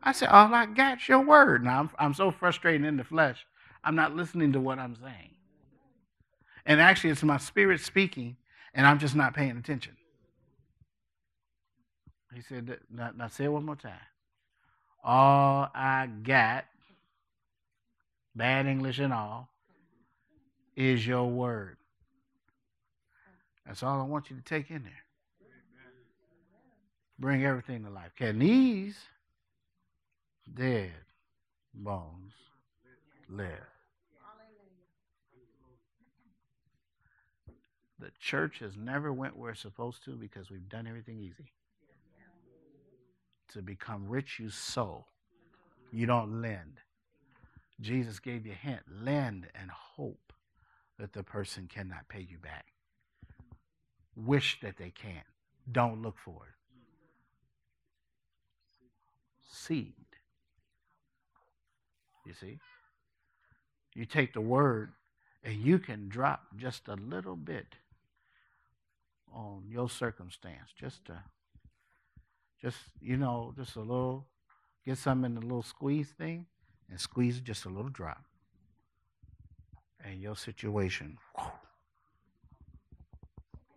I 0.00 0.12
said, 0.12 0.28
all 0.28 0.54
I 0.54 0.66
got 0.66 1.08
your 1.08 1.20
word. 1.20 1.64
Now, 1.64 1.80
I'm, 1.80 1.90
I'm 1.98 2.14
so 2.14 2.30
frustrated 2.30 2.86
in 2.86 2.96
the 2.96 3.04
flesh, 3.04 3.44
I'm 3.82 3.96
not 3.96 4.14
listening 4.14 4.52
to 4.52 4.60
what 4.60 4.78
I'm 4.78 4.94
saying. 4.94 5.30
And 6.66 6.80
actually, 6.80 7.10
it's 7.10 7.22
my 7.22 7.38
spirit 7.38 7.80
speaking, 7.80 8.36
and 8.74 8.86
I'm 8.86 8.98
just 8.98 9.16
not 9.16 9.34
paying 9.34 9.56
attention. 9.56 9.96
He 12.32 12.42
said, 12.42 12.78
now, 12.90 13.10
now 13.16 13.28
say 13.28 13.44
it 13.44 13.52
one 13.52 13.64
more 13.64 13.76
time. 13.76 13.92
All 15.04 15.68
I 15.74 16.08
got, 16.22 16.64
bad 18.34 18.66
English 18.66 18.98
and 18.98 19.12
all, 19.12 19.50
is 20.76 21.06
your 21.06 21.26
word. 21.28 21.76
That's 23.66 23.82
all 23.82 24.00
I 24.00 24.04
want 24.04 24.30
you 24.30 24.36
to 24.36 24.42
take 24.42 24.70
in 24.70 24.82
there. 24.82 24.92
Bring 27.18 27.44
everything 27.44 27.84
to 27.84 27.90
life. 27.90 28.12
Can 28.16 28.38
these 28.38 28.96
dead 30.52 30.92
bones 31.74 32.32
live? 33.28 33.48
The 38.00 38.10
church 38.20 38.58
has 38.58 38.76
never 38.76 39.12
went 39.12 39.36
where 39.36 39.52
it's 39.52 39.60
supposed 39.60 40.04
to 40.04 40.10
because 40.10 40.50
we've 40.50 40.68
done 40.68 40.86
everything 40.86 41.18
easy. 41.20 41.52
To 43.52 43.62
become 43.62 44.08
rich, 44.08 44.38
you 44.40 44.50
sow. 44.50 45.04
You 45.92 46.06
don't 46.06 46.40
lend. 46.42 46.80
Jesus 47.80 48.18
gave 48.18 48.46
you 48.46 48.52
a 48.52 48.54
hint 48.54 48.80
lend 49.02 49.46
and 49.54 49.70
hope 49.70 50.32
that 50.98 51.12
the 51.12 51.22
person 51.22 51.68
cannot 51.72 52.08
pay 52.08 52.26
you 52.28 52.38
back. 52.38 52.66
Wish 54.16 54.58
that 54.62 54.76
they 54.76 54.90
can't. 54.90 55.26
Don't 55.70 56.02
look 56.02 56.18
for 56.18 56.42
it. 56.46 56.54
Seed. 59.50 59.94
You 62.26 62.32
see? 62.32 62.58
You 63.94 64.04
take 64.04 64.32
the 64.32 64.40
word 64.40 64.92
and 65.42 65.56
you 65.56 65.78
can 65.78 66.08
drop 66.08 66.42
just 66.56 66.88
a 66.88 66.94
little 66.94 67.36
bit 67.36 67.76
on 69.32 69.64
your 69.68 69.88
circumstance. 69.88 70.70
Just 70.78 71.04
to, 71.06 71.22
just 72.64 72.78
you 73.00 73.18
know, 73.18 73.52
just 73.56 73.76
a 73.76 73.80
little, 73.80 74.26
get 74.86 74.96
some 74.96 75.24
in 75.24 75.34
the 75.34 75.40
little 75.42 75.62
squeeze 75.62 76.08
thing, 76.16 76.46
and 76.90 76.98
squeeze 76.98 77.40
just 77.40 77.66
a 77.66 77.68
little 77.68 77.90
drop, 77.90 78.24
and 80.02 80.20
your 80.22 80.34
situation 80.34 81.18
whew, 81.36 81.50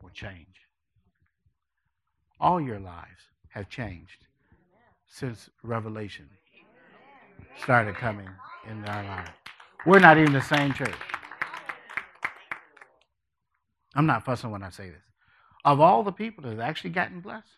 will 0.02 0.10
change. 0.12 0.62
All 2.40 2.62
your 2.62 2.80
lives 2.80 3.32
have 3.50 3.68
changed 3.68 4.26
since 5.08 5.50
Revelation 5.64 6.30
started 7.62 7.96
coming 7.96 8.30
in 8.70 8.86
our 8.86 9.04
lives. 9.04 9.32
We're 9.86 10.00
not 10.00 10.18
even 10.18 10.32
the 10.32 10.42
same 10.42 10.74
church. 10.74 10.94
I'm 13.96 14.06
not 14.06 14.24
fussing 14.24 14.52
when 14.52 14.64
I 14.64 14.70
say 14.70 14.90
this 14.90 15.02
of 15.66 15.82
all 15.82 16.04
the 16.04 16.12
people 16.14 16.44
that 16.44 16.52
have 16.52 16.60
actually 16.62 16.92
gotten 16.92 17.20
blessed, 17.20 17.58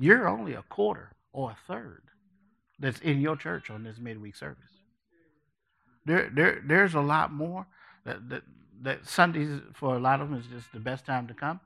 you're 0.00 0.26
only 0.26 0.54
a 0.54 0.62
quarter 0.62 1.10
or 1.32 1.50
a 1.50 1.56
third 1.66 2.02
that's 2.78 2.98
in 3.00 3.20
your 3.20 3.36
church 3.36 3.70
on 3.70 3.84
this 3.84 3.98
midweek 3.98 4.34
service. 4.34 4.72
There, 6.06 6.30
there, 6.34 6.62
there's 6.66 6.94
a 6.94 7.00
lot 7.00 7.30
more 7.32 7.66
that, 8.04 8.28
that, 8.30 8.42
that 8.82 9.06
Sundays 9.06 9.60
for 9.74 9.94
a 9.94 9.98
lot 9.98 10.22
of 10.22 10.30
them 10.30 10.38
is 10.38 10.46
just 10.46 10.72
the 10.72 10.80
best 10.80 11.04
time 11.04 11.28
to 11.28 11.34
come. 11.34 11.60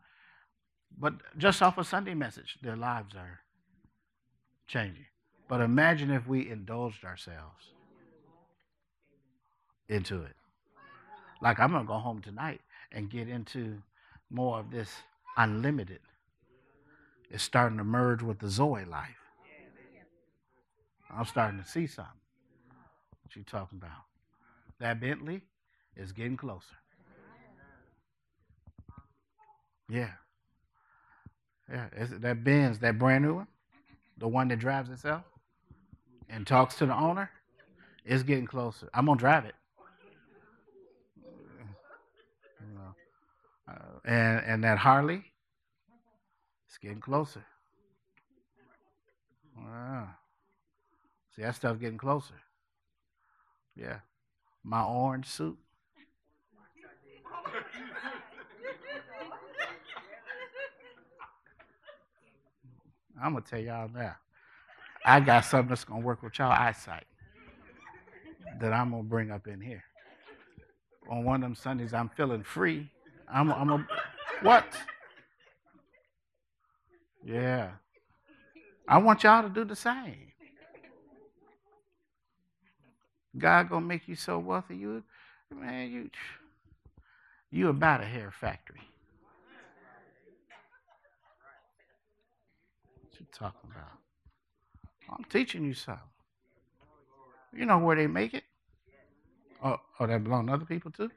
But 0.99 1.15
just 1.39 1.63
off 1.63 1.79
a 1.79 1.85
Sunday 1.85 2.15
message, 2.15 2.59
their 2.61 2.77
lives 2.77 3.15
are 3.15 3.41
changing. 4.67 5.07
But 5.49 5.61
imagine 5.61 6.11
if 6.11 6.27
we 6.27 6.51
indulged 6.51 7.05
ourselves 7.05 7.71
into 9.89 10.23
it. 10.23 10.35
Like 11.41 11.61
I'm 11.61 11.71
going 11.71 11.85
to 11.85 11.89
go 11.89 11.99
home 11.99 12.21
tonight 12.21 12.61
and 12.91 13.09
get 13.09 13.29
into 13.29 13.81
more 14.31 14.59
of 14.59 14.71
this 14.73 14.91
unlimited 15.37 16.01
is 17.31 17.43
starting 17.43 17.79
to 17.79 17.85
merge 17.85 18.23
with 18.23 18.39
the 18.39 18.49
Zoe 18.49 18.85
life. 18.85 19.11
I'm 21.17 21.25
starting 21.25 21.63
to 21.63 21.69
see 21.69 21.87
something. 21.87 22.13
What 23.23 23.37
you 23.37 23.43
talking 23.45 23.79
about? 23.79 24.03
That 24.81 25.01
Bentley 25.01 25.43
is 25.97 26.13
getting 26.13 26.37
closer. 26.37 26.77
Yeah. 29.89 30.11
Yeah. 31.71 31.87
That 32.21 32.43
Benz, 32.43 32.79
that 32.81 32.99
brand 32.99 33.25
new 33.25 33.35
one? 33.35 33.47
The 34.19 34.29
one 34.29 34.49
that 34.49 34.59
drives 34.59 34.91
itself 34.91 35.23
and 36.29 36.47
talks 36.47 36.77
to 36.77 36.87
the 36.87 36.95
owner? 36.97 37.31
It's 38.05 38.23
getting 38.23 38.47
closer. 38.47 38.89
I'm 38.93 39.07
going 39.07 39.19
to 39.19 39.23
drive 39.23 39.45
it. 39.45 39.55
Uh, 43.67 43.73
and 44.05 44.45
and 44.45 44.65
that 44.65 44.77
Harley, 44.79 45.25
it's 46.75 46.79
getting 46.83 47.01
closer. 47.01 47.45
Wow. 49.57 50.09
See 51.37 51.43
that 51.43 51.55
stuff 51.55 51.79
getting 51.79 51.99
closer. 51.99 52.35
Yeah. 53.77 53.99
My 54.65 54.83
orange 54.83 55.27
suit. 55.27 55.57
I'm 63.23 63.37
to 63.37 63.41
tell 63.49 63.61
y'all 63.61 63.89
now. 63.95 64.17
I 65.07 65.21
got 65.21 65.45
something 65.45 65.69
that's 65.69 65.85
to 65.85 65.95
work 65.95 66.25
with 66.25 66.37
y'all 66.41 66.51
eyesight 66.51 67.07
that 68.61 68.73
I'm 68.73 68.91
to 69.05 69.09
bring 69.09 69.31
up 69.31 69.47
in 69.47 69.61
here. 69.61 69.85
On 71.09 71.23
one 71.23 71.37
of 71.37 71.43
them 71.43 71.55
Sundays, 71.55 71.95
I'm 71.95 72.09
feeling 72.09 72.43
free. 72.43 72.91
I'm, 73.33 73.53
I'm 73.53 73.71
a, 73.71 73.87
what? 74.43 74.67
Yeah. 77.25 77.71
I 78.87 78.99
want 78.99 79.23
y'all 79.25 79.43
to 79.43 79.49
do 79.49 79.65
the 79.65 79.77
same. 79.77 80.33
God 83.37 83.69
gonna 83.69 83.87
make 83.87 84.07
you 84.07 84.15
so 84.15 84.39
wealthy, 84.39 84.77
you 84.77 85.03
man, 85.53 85.91
you 85.91 86.11
you 87.51 87.69
about 87.69 88.01
a 88.01 88.05
hair 88.05 88.31
factory. 88.31 88.81
What 93.03 93.21
you 93.21 93.27
talking 93.33 93.71
about? 93.71 93.99
I'm 95.11 95.25
teaching 95.25 95.65
you 95.65 95.75
something. 95.75 96.03
You 97.53 97.67
know 97.67 97.79
where 97.79 97.97
they 97.97 98.07
make 98.07 98.35
it? 98.35 98.45
Oh, 99.63 99.81
oh, 99.99 100.07
that 100.07 100.23
belong 100.23 100.47
to 100.47 100.53
other 100.53 100.65
people 100.65 100.91
too? 100.91 101.11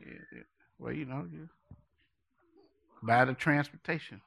Yeah, 0.00 0.18
yeah. 0.32 0.42
Well, 0.78 0.92
you 0.92 1.06
know, 1.06 1.26
you 1.32 1.48
buy 3.02 3.24
the 3.24 3.34
transportation. 3.34 4.20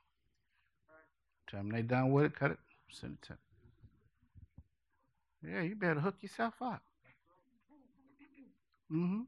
They 1.52 1.82
done 1.82 2.12
with 2.12 2.26
it, 2.26 2.36
cut 2.36 2.52
it, 2.52 2.60
send 2.90 3.14
it 3.14 3.22
to 3.24 3.30
them. 3.30 3.38
Yeah, 5.44 5.62
you 5.62 5.76
better 5.76 6.00
hook 6.00 6.16
yourself 6.22 6.54
up. 6.62 6.82
Mm-hmm. 8.92 9.22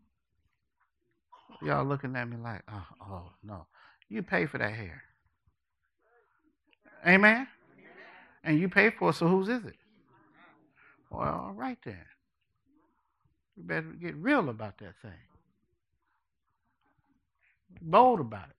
Y'all 1.65 1.86
looking 1.86 2.15
at 2.15 2.29
me 2.29 2.38
like, 2.38 2.62
oh, 2.71 2.88
oh 3.01 3.31
no. 3.43 3.65
You 4.09 4.21
pay 4.21 4.45
for 4.45 4.57
that 4.57 4.73
hair. 4.73 5.01
Amen? 7.07 7.47
And 8.43 8.59
you 8.59 8.69
pay 8.69 8.89
for 8.89 9.09
it, 9.09 9.13
so 9.13 9.27
whose 9.27 9.49
is 9.49 9.65
it? 9.65 9.75
Well, 11.09 11.53
right 11.55 11.77
then. 11.86 12.05
You 13.55 13.63
better 13.63 13.81
get 13.81 14.15
real 14.15 14.49
about 14.49 14.77
that 14.79 14.95
thing. 15.01 15.12
Bold 17.81 18.19
about 18.19 18.49
it. 18.49 18.55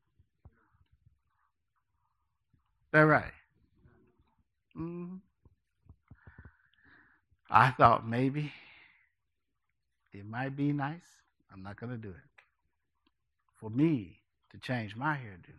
That 2.93 3.01
right. 3.01 3.33
Mm-hmm. 4.79 5.17
I 7.51 7.71
thought 7.71 8.07
maybe 8.07 8.53
it 10.13 10.27
might 10.27 10.57
be 10.57 10.73
nice. 10.73 11.07
I'm 11.53 11.63
not 11.63 11.79
going 11.79 11.93
to 11.93 11.99
do 11.99 12.11
it. 12.11 12.43
For 13.61 13.71
me 13.71 14.21
to 14.51 14.59
change 14.59 14.97
my 14.97 15.15
hairdo. 15.15 15.55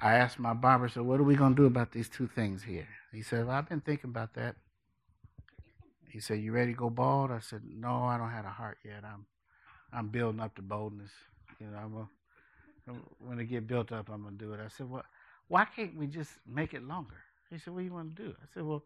I 0.00 0.14
asked 0.14 0.38
my 0.38 0.54
barber, 0.54 0.88
said, 0.88 1.02
what 1.02 1.20
are 1.20 1.24
we 1.24 1.34
going 1.34 1.54
to 1.56 1.62
do 1.62 1.66
about 1.66 1.92
these 1.92 2.08
two 2.08 2.28
things 2.28 2.62
here? 2.62 2.88
He 3.12 3.22
said, 3.22 3.46
well, 3.46 3.56
I've 3.56 3.68
been 3.68 3.80
thinking 3.80 4.10
about 4.10 4.34
that. 4.34 4.56
He 6.08 6.20
said, 6.20 6.40
you 6.40 6.52
ready 6.52 6.72
to 6.72 6.78
go 6.78 6.90
bald? 6.90 7.30
I 7.30 7.40
said, 7.40 7.62
no, 7.68 8.04
I 8.04 8.16
don't 8.16 8.30
have 8.30 8.44
a 8.44 8.50
heart 8.50 8.78
yet. 8.84 9.04
I'm, 9.04 9.26
I'm 9.92 10.08
building 10.08 10.40
up 10.40 10.54
the 10.54 10.62
boldness. 10.62 11.10
You 11.60 11.66
know, 11.66 11.78
I'm 11.78 12.08
when 13.18 13.38
it 13.38 13.44
get 13.46 13.66
built 13.66 13.92
up, 13.92 14.08
I'm 14.08 14.22
going 14.22 14.38
to 14.38 14.44
do 14.44 14.52
it. 14.52 14.60
I 14.64 14.68
said, 14.68 14.88
well, 14.88 15.04
why 15.48 15.64
can't 15.64 15.96
we 15.96 16.06
just 16.06 16.30
make 16.46 16.74
it 16.74 16.86
longer? 16.86 17.14
He 17.50 17.58
said, 17.58 17.72
what 17.72 17.80
do 17.80 17.86
you 17.86 17.92
want 17.92 18.14
to 18.16 18.22
do? 18.22 18.34
I 18.40 18.44
said, 18.52 18.64
well, 18.64 18.82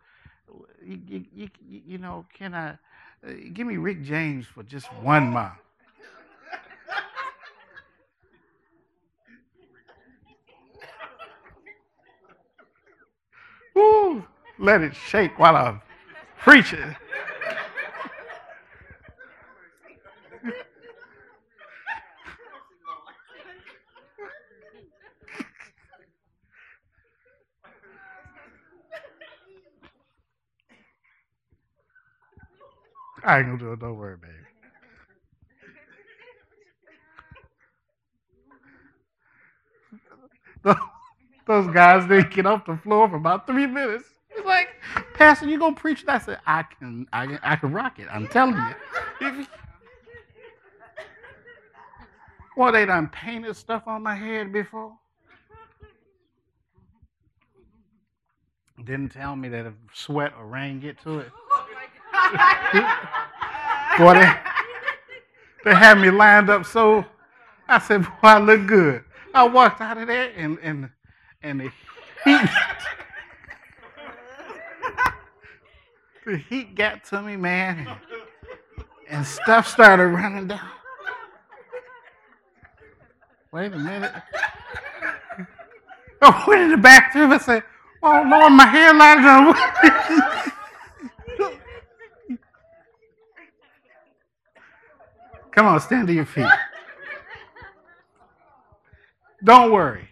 you, 0.84 1.00
you, 1.08 1.24
you, 1.34 1.48
you 1.86 1.98
know, 1.98 2.24
can 2.32 2.54
I, 2.54 2.78
uh, 3.26 3.32
give 3.52 3.66
me 3.66 3.76
Rick 3.76 4.04
James 4.04 4.46
for 4.46 4.62
just 4.62 4.86
one 5.02 5.30
month. 5.30 5.54
Woo, 13.74 14.22
let 14.58 14.82
it 14.82 14.94
shake 14.94 15.38
while 15.38 15.56
I'm 15.56 15.80
preaching. 16.38 16.94
I 33.24 33.38
ain't 33.38 33.46
gonna 33.46 33.58
do 33.58 33.72
it. 33.72 33.80
Don't 33.80 33.96
worry, 33.96 34.16
baby. 34.16 34.34
Those 41.46 41.66
guys 41.72 42.08
didn't 42.08 42.32
get 42.32 42.46
off 42.46 42.64
the 42.66 42.76
floor 42.76 43.08
for 43.08 43.16
about 43.16 43.46
three 43.46 43.66
minutes. 43.66 44.04
He's 44.34 44.44
like, 44.44 44.68
Pastor, 45.14 45.46
you 45.48 45.58
gonna 45.58 45.74
preach? 45.74 46.04
I 46.08 46.18
said, 46.18 46.38
I 46.46 46.62
can, 46.62 47.06
I 47.12 47.26
can, 47.26 47.38
I 47.42 47.56
can 47.56 47.72
rock 47.72 47.98
it. 47.98 48.08
I'm 48.10 48.28
telling 48.28 48.56
you. 49.20 49.46
well, 52.56 52.72
they 52.72 52.86
done 52.86 53.08
painted 53.08 53.56
stuff 53.56 53.84
on 53.86 54.02
my 54.02 54.14
head 54.14 54.52
before. 54.52 54.96
Didn't 58.84 59.10
tell 59.10 59.36
me 59.36 59.48
that 59.50 59.66
if 59.66 59.74
sweat 59.92 60.32
or 60.38 60.46
rain 60.46 60.80
get 60.80 61.00
to 61.02 61.20
it. 61.20 61.30
Boy, 63.98 64.14
they, 64.14 64.34
they 65.64 65.74
had 65.74 65.98
me 65.98 66.10
lined 66.10 66.50
up 66.50 66.66
so. 66.66 67.04
I 67.68 67.78
said, 67.78 68.02
boy, 68.02 68.10
I 68.22 68.38
look 68.38 68.66
good. 68.66 69.04
I 69.34 69.44
walked 69.48 69.80
out 69.80 69.98
of 69.98 70.08
there 70.08 70.32
and 70.36 70.58
and 70.62 70.90
and 71.42 71.60
the 71.60 71.70
heat 72.24 72.50
the 76.24 76.36
heat 76.36 76.74
got 76.74 77.04
to 77.04 77.22
me, 77.22 77.36
man, 77.36 77.86
and, 77.86 77.88
and 79.08 79.26
stuff 79.26 79.66
started 79.66 80.06
running 80.06 80.48
down. 80.48 80.60
Wait 83.50 83.72
a 83.72 83.78
minute. 83.78 84.12
I 86.22 86.44
went 86.46 86.62
in 86.62 86.70
the 86.70 86.76
bathroom 86.76 87.32
and 87.32 87.42
said, 87.42 87.64
Oh 88.02 88.22
Lord, 88.26 88.52
my 88.52 88.66
hairline 88.66 89.22
done. 89.22 90.51
Come 95.52 95.66
on, 95.66 95.80
stand 95.80 96.08
to 96.08 96.14
your 96.14 96.24
feet. 96.24 96.46
Don't 99.44 99.70
worry. 99.72 100.08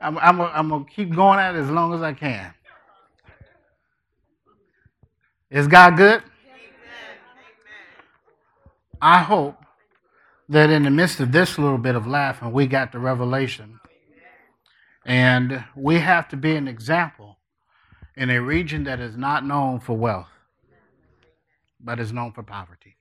I'm, 0.00 0.18
I'm, 0.18 0.40
I'm 0.40 0.68
going 0.68 0.84
to 0.84 0.90
keep 0.90 1.14
going 1.14 1.38
at 1.38 1.54
it 1.54 1.58
as 1.58 1.70
long 1.70 1.94
as 1.94 2.02
I 2.02 2.12
can. 2.12 2.52
Is 5.50 5.66
God 5.66 5.96
good? 5.96 6.22
I 9.00 9.22
hope 9.22 9.56
that 10.48 10.70
in 10.70 10.82
the 10.82 10.90
midst 10.90 11.20
of 11.20 11.32
this 11.32 11.58
little 11.58 11.78
bit 11.78 11.94
of 11.94 12.06
laughing, 12.06 12.52
we 12.52 12.66
got 12.66 12.92
the 12.92 12.98
revelation. 12.98 13.80
And 15.06 15.64
we 15.74 16.00
have 16.00 16.28
to 16.28 16.36
be 16.36 16.54
an 16.54 16.68
example 16.68 17.38
in 18.14 18.28
a 18.28 18.42
region 18.42 18.84
that 18.84 19.00
is 19.00 19.16
not 19.16 19.46
known 19.46 19.80
for 19.80 19.96
wealth, 19.96 20.28
but 21.80 21.98
is 21.98 22.12
known 22.12 22.32
for 22.32 22.42
poverty. 22.42 22.97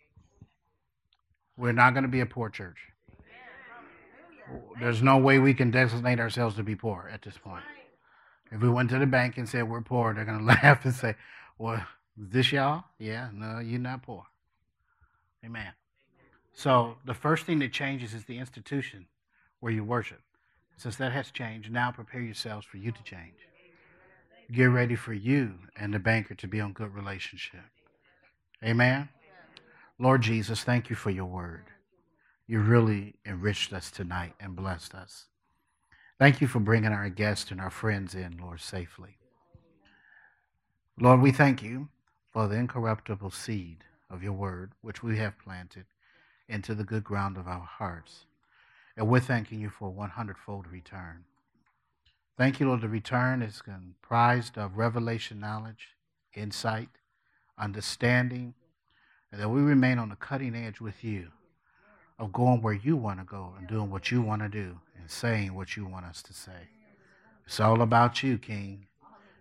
We're 1.57 1.73
not 1.73 1.93
going 1.93 2.03
to 2.03 2.09
be 2.09 2.19
a 2.19 2.25
poor 2.25 2.49
church. 2.49 2.77
There's 4.79 5.01
no 5.01 5.17
way 5.17 5.39
we 5.39 5.53
can 5.53 5.71
designate 5.71 6.19
ourselves 6.19 6.55
to 6.55 6.63
be 6.63 6.75
poor 6.75 7.09
at 7.11 7.21
this 7.23 7.37
point. 7.37 7.63
If 8.51 8.61
we 8.61 8.69
went 8.69 8.89
to 8.91 8.99
the 8.99 9.05
bank 9.05 9.37
and 9.37 9.49
said 9.49 9.67
we're 9.67 9.81
poor, 9.81 10.13
they're 10.13 10.23
going 10.23 10.39
to 10.39 10.45
laugh 10.45 10.85
and 10.85 10.93
say, 10.93 11.15
Well, 11.57 11.83
is 12.21 12.29
this 12.29 12.51
y'all? 12.51 12.85
Yeah, 12.97 13.29
no, 13.33 13.59
you're 13.59 13.79
not 13.79 14.03
poor. 14.03 14.23
Amen. 15.43 15.73
So 16.53 16.97
the 17.05 17.13
first 17.13 17.45
thing 17.45 17.59
that 17.59 17.71
changes 17.71 18.13
is 18.13 18.25
the 18.25 18.37
institution 18.37 19.07
where 19.59 19.71
you 19.71 19.83
worship. 19.83 20.21
Since 20.77 20.95
that 20.97 21.11
has 21.11 21.31
changed, 21.31 21.71
now 21.71 21.91
prepare 21.91 22.21
yourselves 22.21 22.65
for 22.65 22.77
you 22.77 22.91
to 22.91 23.03
change. 23.03 23.35
Get 24.51 24.65
ready 24.65 24.95
for 24.95 25.13
you 25.13 25.55
and 25.75 25.93
the 25.93 25.99
banker 25.99 26.35
to 26.35 26.47
be 26.47 26.61
on 26.61 26.73
good 26.73 26.93
relationship. 26.93 27.61
Amen. 28.63 29.09
Lord 29.99 30.21
Jesus, 30.21 30.63
thank 30.63 30.89
you 30.89 30.95
for 30.95 31.09
your 31.09 31.25
word. 31.25 31.65
You 32.45 32.59
really 32.59 33.15
enriched 33.25 33.73
us 33.73 33.89
tonight 33.89 34.33
and 34.39 34.55
blessed 34.55 34.93
us. 34.93 35.25
Thank 36.19 36.39
you 36.39 36.47
for 36.47 36.59
bringing 36.59 36.91
our 36.91 37.09
guests 37.09 37.51
and 37.51 37.59
our 37.59 37.71
friends 37.71 38.13
in, 38.13 38.37
Lord, 38.37 38.61
safely. 38.61 39.17
Lord, 40.99 41.21
we 41.21 41.31
thank 41.31 41.63
you 41.63 41.89
for 42.31 42.47
the 42.47 42.55
incorruptible 42.55 43.31
seed 43.31 43.83
of 44.09 44.23
your 44.23 44.33
word, 44.33 44.71
which 44.81 45.01
we 45.01 45.17
have 45.17 45.39
planted 45.39 45.85
into 46.47 46.75
the 46.75 46.83
good 46.83 47.03
ground 47.03 47.37
of 47.37 47.47
our 47.47 47.65
hearts. 47.65 48.25
And 48.95 49.07
we're 49.07 49.19
thanking 49.19 49.59
you 49.59 49.69
for 49.69 49.89
a 49.89 49.91
100 49.91 50.37
fold 50.37 50.67
return. 50.67 51.25
Thank 52.37 52.59
you, 52.59 52.67
Lord. 52.67 52.81
The 52.81 52.89
return 52.89 53.41
is 53.41 53.61
comprised 53.61 54.57
of 54.57 54.77
revelation 54.77 55.39
knowledge, 55.39 55.95
insight, 56.35 56.89
understanding, 57.59 58.53
and 59.31 59.41
that 59.41 59.49
we 59.49 59.61
remain 59.61 59.99
on 59.99 60.09
the 60.09 60.15
cutting 60.15 60.55
edge 60.55 60.79
with 60.79 61.03
you 61.03 61.27
of 62.19 62.31
going 62.31 62.61
where 62.61 62.73
you 62.73 62.95
want 62.95 63.19
to 63.19 63.25
go 63.25 63.53
and 63.57 63.67
doing 63.67 63.89
what 63.89 64.11
you 64.11 64.21
want 64.21 64.41
to 64.41 64.49
do 64.49 64.79
and 64.99 65.09
saying 65.09 65.53
what 65.53 65.75
you 65.75 65.85
want 65.85 66.05
us 66.05 66.21
to 66.23 66.33
say. 66.33 66.69
It's 67.45 67.59
all 67.59 67.81
about 67.81 68.23
you, 68.23 68.37
King, 68.37 68.87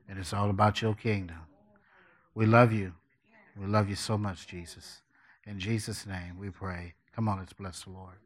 and 0.08 0.18
it's 0.18 0.32
all 0.32 0.50
about 0.50 0.82
your 0.82 0.94
kingdom. 0.94 1.38
We 2.34 2.46
love 2.46 2.72
you. 2.72 2.92
We 3.58 3.66
love 3.66 3.88
you 3.88 3.96
so 3.96 4.18
much, 4.18 4.46
Jesus. 4.46 5.00
In 5.46 5.58
Jesus' 5.58 6.06
name 6.06 6.36
we 6.38 6.50
pray. 6.50 6.94
Come 7.14 7.28
on, 7.28 7.38
let's 7.38 7.52
bless 7.52 7.84
the 7.84 7.90
Lord. 7.90 8.16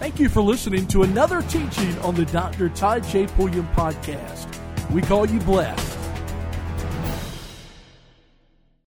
Thank 0.00 0.18
you 0.18 0.28
for 0.28 0.40
listening 0.40 0.86
to 0.88 1.02
another 1.02 1.42
teaching 1.42 1.96
on 1.98 2.14
the 2.14 2.24
Dr. 2.26 2.70
Todd 2.70 3.04
J. 3.04 3.26
Pulliam 3.26 3.68
podcast. 3.74 4.48
We 4.90 5.02
call 5.02 5.26
you 5.26 5.38
blessed. 5.40 5.89